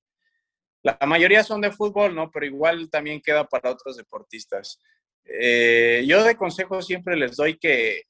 la 0.84 0.96
mayoría 1.04 1.42
son 1.42 1.60
de 1.60 1.72
fútbol, 1.72 2.14
¿no? 2.14 2.30
Pero 2.30 2.46
igual 2.46 2.88
también 2.90 3.20
queda 3.20 3.44
para 3.48 3.72
otros 3.72 3.96
deportistas. 3.96 4.80
Eh, 5.24 6.04
yo 6.06 6.22
de 6.22 6.36
consejo 6.36 6.80
siempre 6.80 7.16
les 7.16 7.34
doy 7.34 7.58
que, 7.58 8.02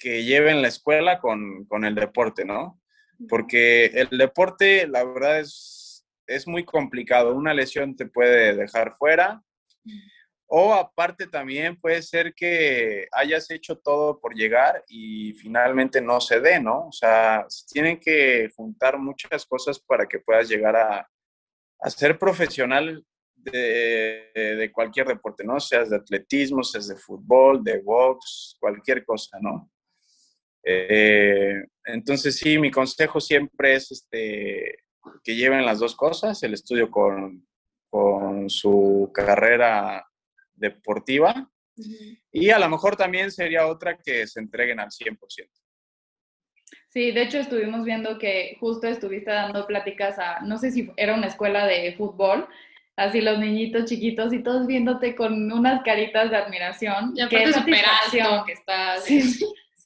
que 0.00 0.24
lleven 0.24 0.62
la 0.62 0.68
escuela 0.68 1.20
con, 1.20 1.66
con, 1.66 1.84
el 1.84 1.94
deporte, 1.94 2.44
¿no? 2.44 2.80
Porque 3.28 3.84
el 3.84 4.08
deporte, 4.16 4.88
la 4.88 5.04
verdad, 5.04 5.40
es, 5.40 6.06
es 6.26 6.48
muy 6.48 6.64
complicado. 6.64 7.34
Una 7.34 7.52
lesión 7.52 7.94
te 7.94 8.06
puede 8.06 8.56
dejar 8.56 8.94
fuera. 8.96 9.42
O 10.52 10.74
aparte 10.74 11.28
también 11.28 11.80
puede 11.80 12.02
ser 12.02 12.34
que 12.34 13.06
hayas 13.12 13.48
hecho 13.52 13.78
todo 13.78 14.18
por 14.18 14.34
llegar 14.34 14.82
y 14.88 15.32
finalmente 15.34 16.00
no 16.00 16.20
se 16.20 16.40
dé, 16.40 16.58
¿no? 16.58 16.88
O 16.88 16.92
sea, 16.92 17.46
tienen 17.70 18.00
que 18.00 18.48
juntar 18.56 18.98
muchas 18.98 19.46
cosas 19.46 19.78
para 19.78 20.08
que 20.08 20.18
puedas 20.18 20.48
llegar 20.48 20.74
a, 20.74 21.08
ser 21.88 22.18
profesional 22.18 23.04
de, 23.36 24.70
cualquier 24.74 25.06
deporte, 25.06 25.44
¿no? 25.44 25.60
Seas 25.60 25.88
de 25.88 25.96
atletismo, 25.96 26.64
seas 26.64 26.88
de 26.88 26.96
fútbol, 26.96 27.62
de 27.62 27.80
box, 27.80 28.56
cualquier 28.58 29.04
cosa, 29.04 29.38
¿no? 29.40 29.70
Eh, 30.62 31.62
entonces 31.84 32.36
sí, 32.36 32.58
mi 32.58 32.70
consejo 32.70 33.20
siempre 33.20 33.74
es 33.74 33.90
este, 33.90 34.84
que 35.24 35.36
lleven 35.36 35.66
las 35.66 35.78
dos 35.78 35.94
cosas, 35.96 36.42
el 36.42 36.54
estudio 36.54 36.90
con, 36.90 37.46
con 37.88 38.48
su 38.50 39.10
carrera 39.12 40.06
deportiva. 40.54 41.50
Y 42.30 42.50
a 42.50 42.58
lo 42.58 42.68
mejor 42.68 42.96
también 42.96 43.30
sería 43.30 43.66
otra 43.66 43.96
que 43.96 44.26
se 44.26 44.40
entreguen 44.40 44.80
al 44.80 44.90
100%. 44.90 45.16
Sí, 46.88 47.12
de 47.12 47.22
hecho 47.22 47.38
estuvimos 47.38 47.84
viendo 47.84 48.18
que 48.18 48.56
justo 48.58 48.88
estuviste 48.88 49.30
dando 49.30 49.66
pláticas 49.66 50.18
a, 50.18 50.40
no 50.40 50.58
sé 50.58 50.72
si 50.72 50.90
era 50.96 51.14
una 51.14 51.28
escuela 51.28 51.64
de 51.66 51.94
fútbol, 51.96 52.48
así 52.96 53.20
los 53.20 53.38
niñitos 53.38 53.84
chiquitos 53.84 54.32
y 54.32 54.42
todos 54.42 54.66
viéndote 54.66 55.14
con 55.14 55.50
unas 55.52 55.82
caritas 55.82 56.30
de 56.30 56.36
admiración. 56.36 57.14
Y 57.16 57.28
qué 57.28 57.52
satisfacción 57.52 58.44
que 58.44 58.52
estás. 58.52 59.04
Sí, 59.04 59.22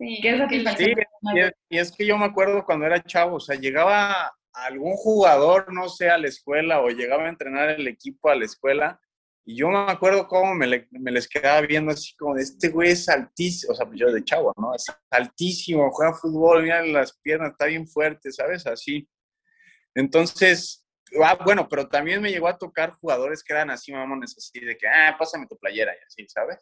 sí, 0.05 0.21
qué 0.23 0.39
satisfacción. 0.39 0.91
Sí, 0.91 1.41
y 1.71 1.79
es 1.79 1.93
que 1.93 2.07
yo 2.07 2.19
me 2.19 2.27
acuerdo 2.27 2.65
cuando 2.65 2.87
era 2.87 3.03
chavo, 3.03 3.37
o 3.37 3.41
sea, 3.41 3.57
llegaba 3.57 4.35
algún 4.53 4.93
jugador, 4.93 5.73
no 5.73 5.89
sé, 5.89 6.11
a 6.11 6.19
la 6.19 6.29
escuela 6.29 6.81
o 6.81 6.89
llegaba 6.89 7.25
a 7.25 7.29
entrenar 7.29 7.71
el 7.71 7.89
equipo 7.89 8.29
a 8.29 8.37
la 8.37 8.45
escuela 8.45 9.01
y 9.47 9.57
yo 9.57 9.69
me 9.69 9.79
acuerdo 9.91 10.27
cómo 10.27 10.55
me, 10.55 10.67
les 10.67 11.29
quedaba 11.29 11.61
viendo 11.61 11.93
así 11.93 12.15
como, 12.17 12.37
este 12.37 12.71
güey 12.71 12.93
es 12.93 13.09
altísimo, 13.09 13.73
o 13.73 13.77
sea, 13.77 13.87
yo 13.93 14.11
de 14.11 14.25
chavo, 14.25 14.55
¿no? 14.57 14.75
Es 14.75 14.87
altísimo, 15.11 15.91
juega 15.91 16.15
fútbol, 16.15 16.63
mira 16.63 16.83
las 16.87 17.19
piernas, 17.19 17.53
está 17.53 17.67
bien 17.67 17.87
fuerte, 17.87 18.33
¿sabes? 18.33 18.67
Así. 18.67 19.07
Entonces, 19.95 20.87
ah, 21.23 21.37
bueno, 21.45 21.69
pero 21.69 21.89
también 21.89 22.23
me 22.23 22.31
llegó 22.31 22.49
a 22.49 22.57
tocar 22.57 22.93
jugadores 22.93 23.45
que 23.45 23.53
eran 23.53 23.69
así, 23.69 23.93
mamones, 23.93 24.35
así 24.39 24.61
de 24.61 24.79
que, 24.79 24.89
ah, 24.89 25.15
pásame 25.19 25.47
tu 25.47 25.59
playera 25.59 25.93
y 25.93 26.03
así, 26.07 26.27
¿sabes? 26.27 26.59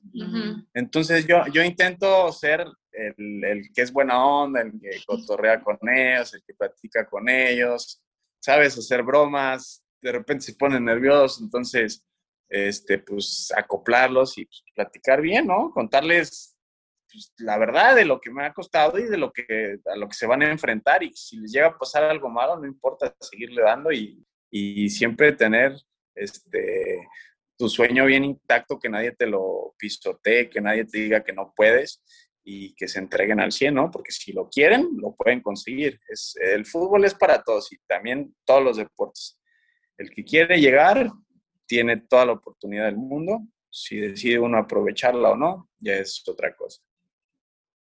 Entonces 0.74 1.24
yo, 1.24 1.46
yo 1.52 1.62
intento 1.62 2.33
ser 2.33 2.66
el, 2.92 3.70
que 3.74 3.83
es 3.83 3.92
buena 3.92 4.24
onda, 4.24 4.61
el 4.61 4.72
que 4.81 5.02
cotorrea 5.07 5.62
con 5.62 5.78
ellos, 5.88 6.35
el 6.35 6.42
que 6.44 6.55
platica 6.55 7.07
con 7.09 7.28
ellos, 7.28 8.02
¿sabes? 8.40 8.76
Hacer 8.76 9.02
bromas, 9.02 9.85
de 10.00 10.12
repente 10.12 10.44
se 10.44 10.55
ponen 10.55 10.85
nerviosos, 10.85 11.40
entonces 11.40 12.05
este, 12.48 12.98
pues 12.98 13.52
acoplarlos 13.57 14.37
y 14.38 14.44
pues, 14.44 14.62
platicar 14.74 15.20
bien, 15.20 15.46
¿no? 15.46 15.70
Contarles 15.70 16.57
pues, 17.11 17.33
la 17.38 17.59
verdad 17.59 17.94
de 17.96 18.05
lo 18.05 18.20
que 18.20 18.31
me 18.31 18.44
ha 18.44 18.52
costado 18.52 18.98
y 18.98 19.05
de 19.05 19.16
lo 19.16 19.33
que, 19.33 19.78
a 19.87 19.96
lo 19.96 20.09
que 20.09 20.14
se 20.14 20.26
van 20.26 20.42
a 20.42 20.50
enfrentar. 20.50 21.02
Y 21.02 21.12
si 21.14 21.38
les 21.38 21.52
llega 21.52 21.68
a 21.68 21.78
pasar 21.78 22.05
algo 22.05 22.28
malo, 22.28 22.59
no 22.59 22.66
importa 22.66 23.14
seguirle 23.20 23.62
dando 23.62 23.92
y, 23.92 24.24
y 24.50 24.90
siempre 24.90 25.33
tener 25.33 25.74
este, 26.14 27.09
tu 27.57 27.68
sueño 27.68 28.05
bien 28.05 28.24
intacto, 28.24 28.78
que 28.78 28.88
nadie 28.88 29.12
te 29.12 29.26
lo 29.26 29.74
pisotee, 29.78 30.50
que 30.50 30.61
nadie 30.61 30.85
te 30.85 30.98
diga 30.98 31.24
que 31.24 31.33
no 31.33 31.55
puedes 31.57 32.02
y 32.44 32.74
que 32.74 32.88
se 32.88 32.98
entreguen 32.98 33.40
al 33.40 33.52
100, 33.52 33.74
¿no? 33.74 33.90
Porque 33.90 34.12
si 34.12 34.33
lo 34.33 34.48
quieren, 34.48 34.88
lo 34.96 35.14
pueden 35.14 35.40
conseguir. 35.40 36.00
Es, 36.09 36.37
el 36.40 36.66
fútbol 36.66 37.05
es 37.05 37.14
para 37.14 37.42
todos 37.42 37.73
y 37.73 37.79
también 37.87 38.35
todos 38.44 38.62
los 38.62 38.77
deportes. 38.77 39.38
El 39.96 40.10
que 40.10 40.25
quiere 40.25 40.60
llegar, 40.60 41.10
tiene 41.66 41.98
toda 41.98 42.27
la 42.27 42.33
oportunidad 42.33 42.87
del 42.87 42.96
mundo. 42.96 43.40
Si 43.71 43.96
decide 43.96 44.38
uno 44.38 44.58
aprovecharla 44.58 45.31
o 45.31 45.37
no, 45.37 45.71
ya 45.79 45.94
es 45.94 46.23
otra 46.27 46.54
cosa. 46.54 46.83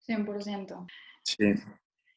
100%. 0.07 0.87
Sí. 1.23 1.53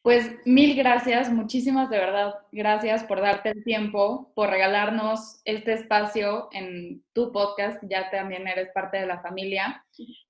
Pues 0.03 0.31
mil 0.47 0.75
gracias, 0.77 1.31
muchísimas 1.31 1.91
de 1.91 1.99
verdad 1.99 2.35
gracias 2.53 3.05
por 3.05 3.21
darte 3.21 3.51
el 3.51 3.63
tiempo, 3.65 4.33
por 4.35 4.49
regalarnos 4.49 5.43
este 5.45 5.75
espacio 5.75 6.49
en 6.53 7.05
tu 7.13 7.33
podcast, 7.33 7.83
ya 7.83 8.11
también 8.11 8.49
eres 8.49 8.71
parte 8.73 8.97
de 8.97 9.07
la 9.07 9.21
familia. 9.21 9.85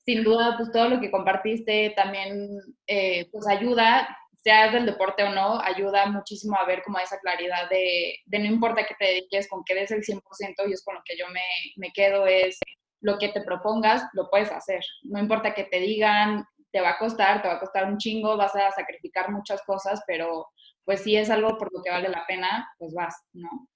Sin 0.04 0.24
duda, 0.24 0.56
pues 0.56 0.72
todo 0.72 0.88
lo 0.88 1.00
que 1.00 1.12
compartiste 1.12 1.92
también 1.94 2.48
eh, 2.88 3.28
pues 3.30 3.46
ayuda 3.46 4.08
seas 4.42 4.72
del 4.72 4.86
deporte 4.86 5.22
o 5.22 5.30
no, 5.30 5.60
ayuda 5.60 6.06
muchísimo 6.06 6.56
a 6.56 6.64
ver 6.64 6.82
como 6.82 6.98
esa 6.98 7.18
claridad 7.18 7.68
de, 7.68 8.14
de 8.24 8.38
no 8.38 8.46
importa 8.46 8.86
que 8.86 8.94
te 8.98 9.04
dediques, 9.04 9.48
con 9.48 9.62
que 9.64 9.74
des 9.74 9.90
el 9.90 10.02
100% 10.02 10.22
y 10.68 10.72
es 10.72 10.82
con 10.82 10.94
lo 10.94 11.02
que 11.04 11.16
yo 11.16 11.28
me, 11.28 11.42
me 11.76 11.92
quedo, 11.92 12.26
es 12.26 12.58
lo 13.00 13.18
que 13.18 13.28
te 13.28 13.42
propongas, 13.42 14.02
lo 14.14 14.30
puedes 14.30 14.50
hacer. 14.50 14.80
No 15.02 15.18
importa 15.18 15.54
que 15.54 15.64
te 15.64 15.78
digan, 15.78 16.44
te 16.72 16.80
va 16.80 16.90
a 16.90 16.98
costar, 16.98 17.42
te 17.42 17.48
va 17.48 17.54
a 17.54 17.60
costar 17.60 17.90
un 17.90 17.98
chingo, 17.98 18.36
vas 18.36 18.54
a 18.54 18.70
sacrificar 18.70 19.30
muchas 19.30 19.62
cosas, 19.62 20.02
pero 20.06 20.46
pues 20.84 21.02
si 21.02 21.16
es 21.16 21.30
algo 21.30 21.56
por 21.58 21.72
lo 21.72 21.82
que 21.82 21.90
vale 21.90 22.08
la 22.08 22.26
pena, 22.26 22.68
pues 22.78 22.92
vas, 22.94 23.14
¿no? 23.32 23.68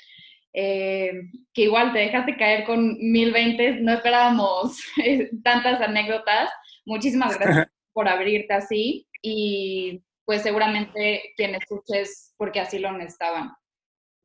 Eh, 0.56 1.12
que 1.52 1.62
igual 1.62 1.92
te 1.92 1.98
dejaste 1.98 2.36
caer 2.36 2.64
con 2.64 2.96
mil 2.98 3.32
veintes, 3.32 3.80
no 3.80 3.92
esperábamos 3.92 4.78
tantas 5.44 5.80
anécdotas. 5.80 6.50
Muchísimas 6.84 7.38
gracias 7.38 7.68
por 7.92 8.08
abrirte 8.08 8.54
así 8.54 9.08
y 9.20 10.02
pues 10.24 10.42
seguramente 10.42 11.34
quien 11.36 11.54
escuches 11.54 12.34
porque 12.36 12.60
así 12.60 12.78
lo 12.78 12.92
necesitaban. 12.92 13.52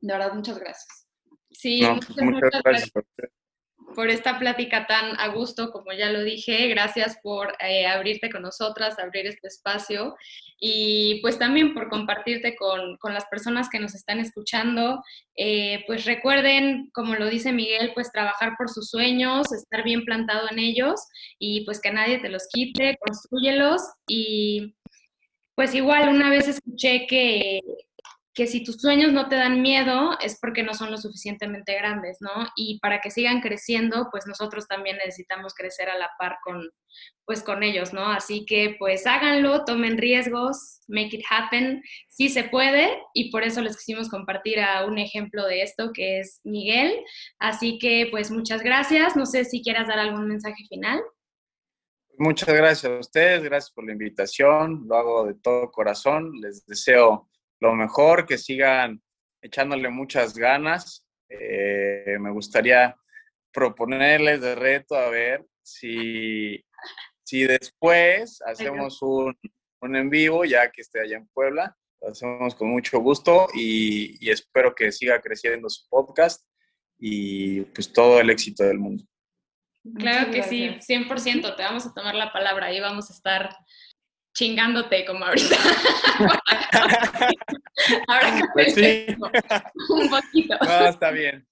De 0.00 0.12
verdad, 0.12 0.32
muchas 0.32 0.58
gracias. 0.58 1.08
Sí, 1.50 1.82
muchas, 1.82 2.62
gracias 2.62 2.92
por 3.94 4.08
esta 4.08 4.38
plática 4.38 4.86
tan 4.86 5.18
a 5.18 5.28
gusto, 5.28 5.70
como 5.70 5.92
ya 5.92 6.10
lo 6.10 6.22
dije. 6.22 6.68
Gracias 6.68 7.18
por 7.22 7.54
eh, 7.60 7.86
abrirte 7.86 8.30
con 8.30 8.42
nosotras, 8.42 8.98
abrir 8.98 9.26
este 9.26 9.48
espacio 9.48 10.16
y 10.58 11.20
pues 11.22 11.38
también 11.38 11.72
por 11.72 11.88
compartirte 11.88 12.54
con, 12.56 12.96
con 12.98 13.14
las 13.14 13.24
personas 13.26 13.68
que 13.70 13.78
nos 13.78 13.94
están 13.94 14.20
escuchando. 14.20 15.02
Eh, 15.36 15.84
pues 15.86 16.04
recuerden, 16.04 16.90
como 16.92 17.14
lo 17.14 17.28
dice 17.28 17.52
Miguel, 17.52 17.92
pues 17.94 18.12
trabajar 18.12 18.52
por 18.58 18.68
sus 18.68 18.90
sueños, 18.90 19.52
estar 19.52 19.82
bien 19.82 20.04
plantado 20.04 20.48
en 20.50 20.58
ellos 20.58 21.00
y 21.38 21.64
pues 21.64 21.80
que 21.80 21.90
nadie 21.90 22.18
te 22.18 22.28
los 22.28 22.46
quite, 22.52 22.98
construyelos 23.00 23.82
y 24.06 24.74
pues 25.54 25.74
igual 25.74 26.08
una 26.08 26.30
vez 26.30 26.48
escuché 26.48 27.06
que 27.06 27.60
que 28.40 28.46
si 28.46 28.64
tus 28.64 28.76
sueños 28.76 29.12
no 29.12 29.28
te 29.28 29.36
dan 29.36 29.60
miedo 29.60 30.18
es 30.18 30.38
porque 30.40 30.62
no 30.62 30.72
son 30.72 30.90
lo 30.90 30.96
suficientemente 30.96 31.74
grandes, 31.74 32.22
¿no? 32.22 32.30
Y 32.56 32.80
para 32.80 33.02
que 33.02 33.10
sigan 33.10 33.42
creciendo, 33.42 34.08
pues 34.10 34.26
nosotros 34.26 34.66
también 34.66 34.96
necesitamos 34.96 35.52
crecer 35.52 35.90
a 35.90 35.98
la 35.98 36.08
par 36.18 36.38
con, 36.42 36.70
pues 37.26 37.42
con 37.42 37.62
ellos, 37.62 37.92
¿no? 37.92 38.06
Así 38.06 38.46
que 38.46 38.76
pues 38.78 39.06
háganlo, 39.06 39.66
tomen 39.66 39.98
riesgos, 39.98 40.80
make 40.88 41.14
it 41.18 41.22
happen, 41.28 41.82
sí 42.08 42.30
se 42.30 42.44
puede 42.44 43.02
y 43.12 43.30
por 43.30 43.42
eso 43.42 43.60
les 43.60 43.76
quisimos 43.76 44.08
compartir 44.08 44.58
a 44.58 44.86
un 44.86 44.96
ejemplo 44.96 45.44
de 45.44 45.60
esto 45.60 45.90
que 45.92 46.20
es 46.20 46.40
Miguel. 46.42 46.94
Así 47.38 47.78
que 47.78 48.08
pues 48.10 48.30
muchas 48.30 48.62
gracias, 48.62 49.16
no 49.16 49.26
sé 49.26 49.44
si 49.44 49.62
quieras 49.62 49.86
dar 49.86 49.98
algún 49.98 50.26
mensaje 50.28 50.64
final. 50.66 51.02
Muchas 52.16 52.48
gracias 52.48 52.90
a 52.90 52.98
ustedes, 52.98 53.42
gracias 53.42 53.70
por 53.70 53.84
la 53.84 53.92
invitación, 53.92 54.86
lo 54.88 54.96
hago 54.96 55.26
de 55.26 55.34
todo 55.34 55.70
corazón, 55.70 56.32
les 56.40 56.64
deseo 56.64 57.29
lo 57.60 57.74
mejor, 57.74 58.26
que 58.26 58.38
sigan 58.38 59.02
echándole 59.42 59.88
muchas 59.88 60.34
ganas. 60.34 61.06
Eh, 61.28 62.16
me 62.18 62.30
gustaría 62.30 62.96
proponerles 63.52 64.40
de 64.40 64.54
reto 64.54 64.96
a 64.96 65.08
ver 65.10 65.44
si, 65.62 66.64
si 67.22 67.44
después 67.44 68.40
hacemos 68.46 69.00
un, 69.02 69.36
un, 69.80 69.96
en 69.96 70.10
vivo, 70.10 70.44
ya 70.44 70.70
que 70.70 70.82
esté 70.82 71.00
allá 71.00 71.18
en 71.18 71.28
Puebla. 71.28 71.76
Lo 72.00 72.08
hacemos 72.08 72.54
con 72.54 72.68
mucho 72.68 72.98
gusto 73.00 73.48
y, 73.54 74.16
y 74.26 74.30
espero 74.30 74.74
que 74.74 74.90
siga 74.90 75.20
creciendo 75.20 75.68
su 75.68 75.86
podcast 75.88 76.42
y 76.98 77.62
pues 77.62 77.92
todo 77.92 78.20
el 78.20 78.30
éxito 78.30 78.64
del 78.64 78.78
mundo. 78.78 79.04
Claro 79.96 80.30
que 80.30 80.42
sí, 80.42 80.76
100%, 80.86 81.56
te 81.56 81.62
vamos 81.62 81.86
a 81.86 81.94
tomar 81.94 82.14
la 82.14 82.32
palabra 82.32 82.72
y 82.72 82.80
vamos 82.80 83.10
a 83.10 83.14
estar 83.14 83.56
chingándote 84.34 85.04
como 85.04 85.24
ahorita. 85.24 85.56
Ahora 88.08 88.36
que 88.36 88.42
pues 88.52 88.74
sí. 88.74 89.06
un 89.88 90.08
poquito. 90.10 90.56
No, 90.60 90.86
está 90.86 91.10
bien. 91.10 91.46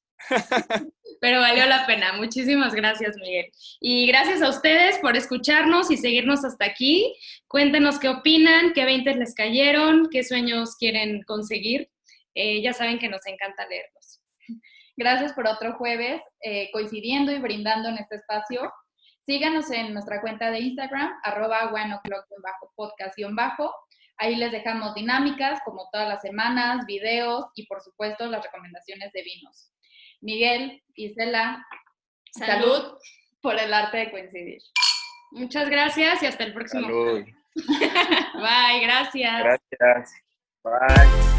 Pero 1.20 1.40
valió 1.40 1.66
la 1.66 1.86
pena. 1.86 2.12
Muchísimas 2.14 2.74
gracias, 2.74 3.16
Miguel. 3.16 3.50
Y 3.80 4.06
gracias 4.06 4.42
a 4.42 4.48
ustedes 4.48 4.98
por 4.98 5.16
escucharnos 5.16 5.90
y 5.90 5.96
seguirnos 5.96 6.44
hasta 6.44 6.66
aquí. 6.66 7.14
Cuéntenos 7.48 7.98
qué 7.98 8.08
opinan, 8.08 8.72
qué 8.72 8.84
20 8.84 9.16
les 9.16 9.34
cayeron, 9.34 10.08
qué 10.10 10.22
sueños 10.22 10.76
quieren 10.76 11.22
conseguir. 11.22 11.90
Eh, 12.34 12.62
ya 12.62 12.72
saben 12.72 12.98
que 12.98 13.08
nos 13.08 13.26
encanta 13.26 13.66
leerlos. 13.66 14.20
Gracias 14.96 15.32
por 15.32 15.46
otro 15.46 15.74
jueves 15.74 16.20
eh, 16.40 16.70
coincidiendo 16.72 17.32
y 17.32 17.38
brindando 17.38 17.88
en 17.88 17.98
este 17.98 18.16
espacio. 18.16 18.72
Síganos 19.28 19.70
en 19.70 19.92
nuestra 19.92 20.22
cuenta 20.22 20.50
de 20.50 20.60
Instagram, 20.60 21.20
arroba 21.22 21.70
podcast-bajo. 22.74 23.74
Ahí 24.16 24.36
les 24.36 24.52
dejamos 24.52 24.94
dinámicas, 24.94 25.60
como 25.66 25.86
todas 25.92 26.08
las 26.08 26.22
semanas, 26.22 26.86
videos 26.86 27.44
y, 27.54 27.66
por 27.66 27.82
supuesto, 27.82 28.24
las 28.24 28.42
recomendaciones 28.42 29.12
de 29.12 29.22
vinos. 29.22 29.70
Miguel, 30.22 30.82
Isela, 30.94 31.62
salud, 32.30 32.72
salud 32.72 32.98
por 33.42 33.60
el 33.60 33.74
arte 33.74 33.98
de 33.98 34.10
coincidir. 34.10 34.62
Muchas 35.32 35.68
gracias 35.68 36.22
y 36.22 36.26
hasta 36.26 36.44
el 36.44 36.54
próximo. 36.54 36.86
Salud. 36.86 37.26
Bye, 38.34 38.80
gracias. 38.80 39.42
Gracias. 39.44 40.12
Bye. 40.64 41.37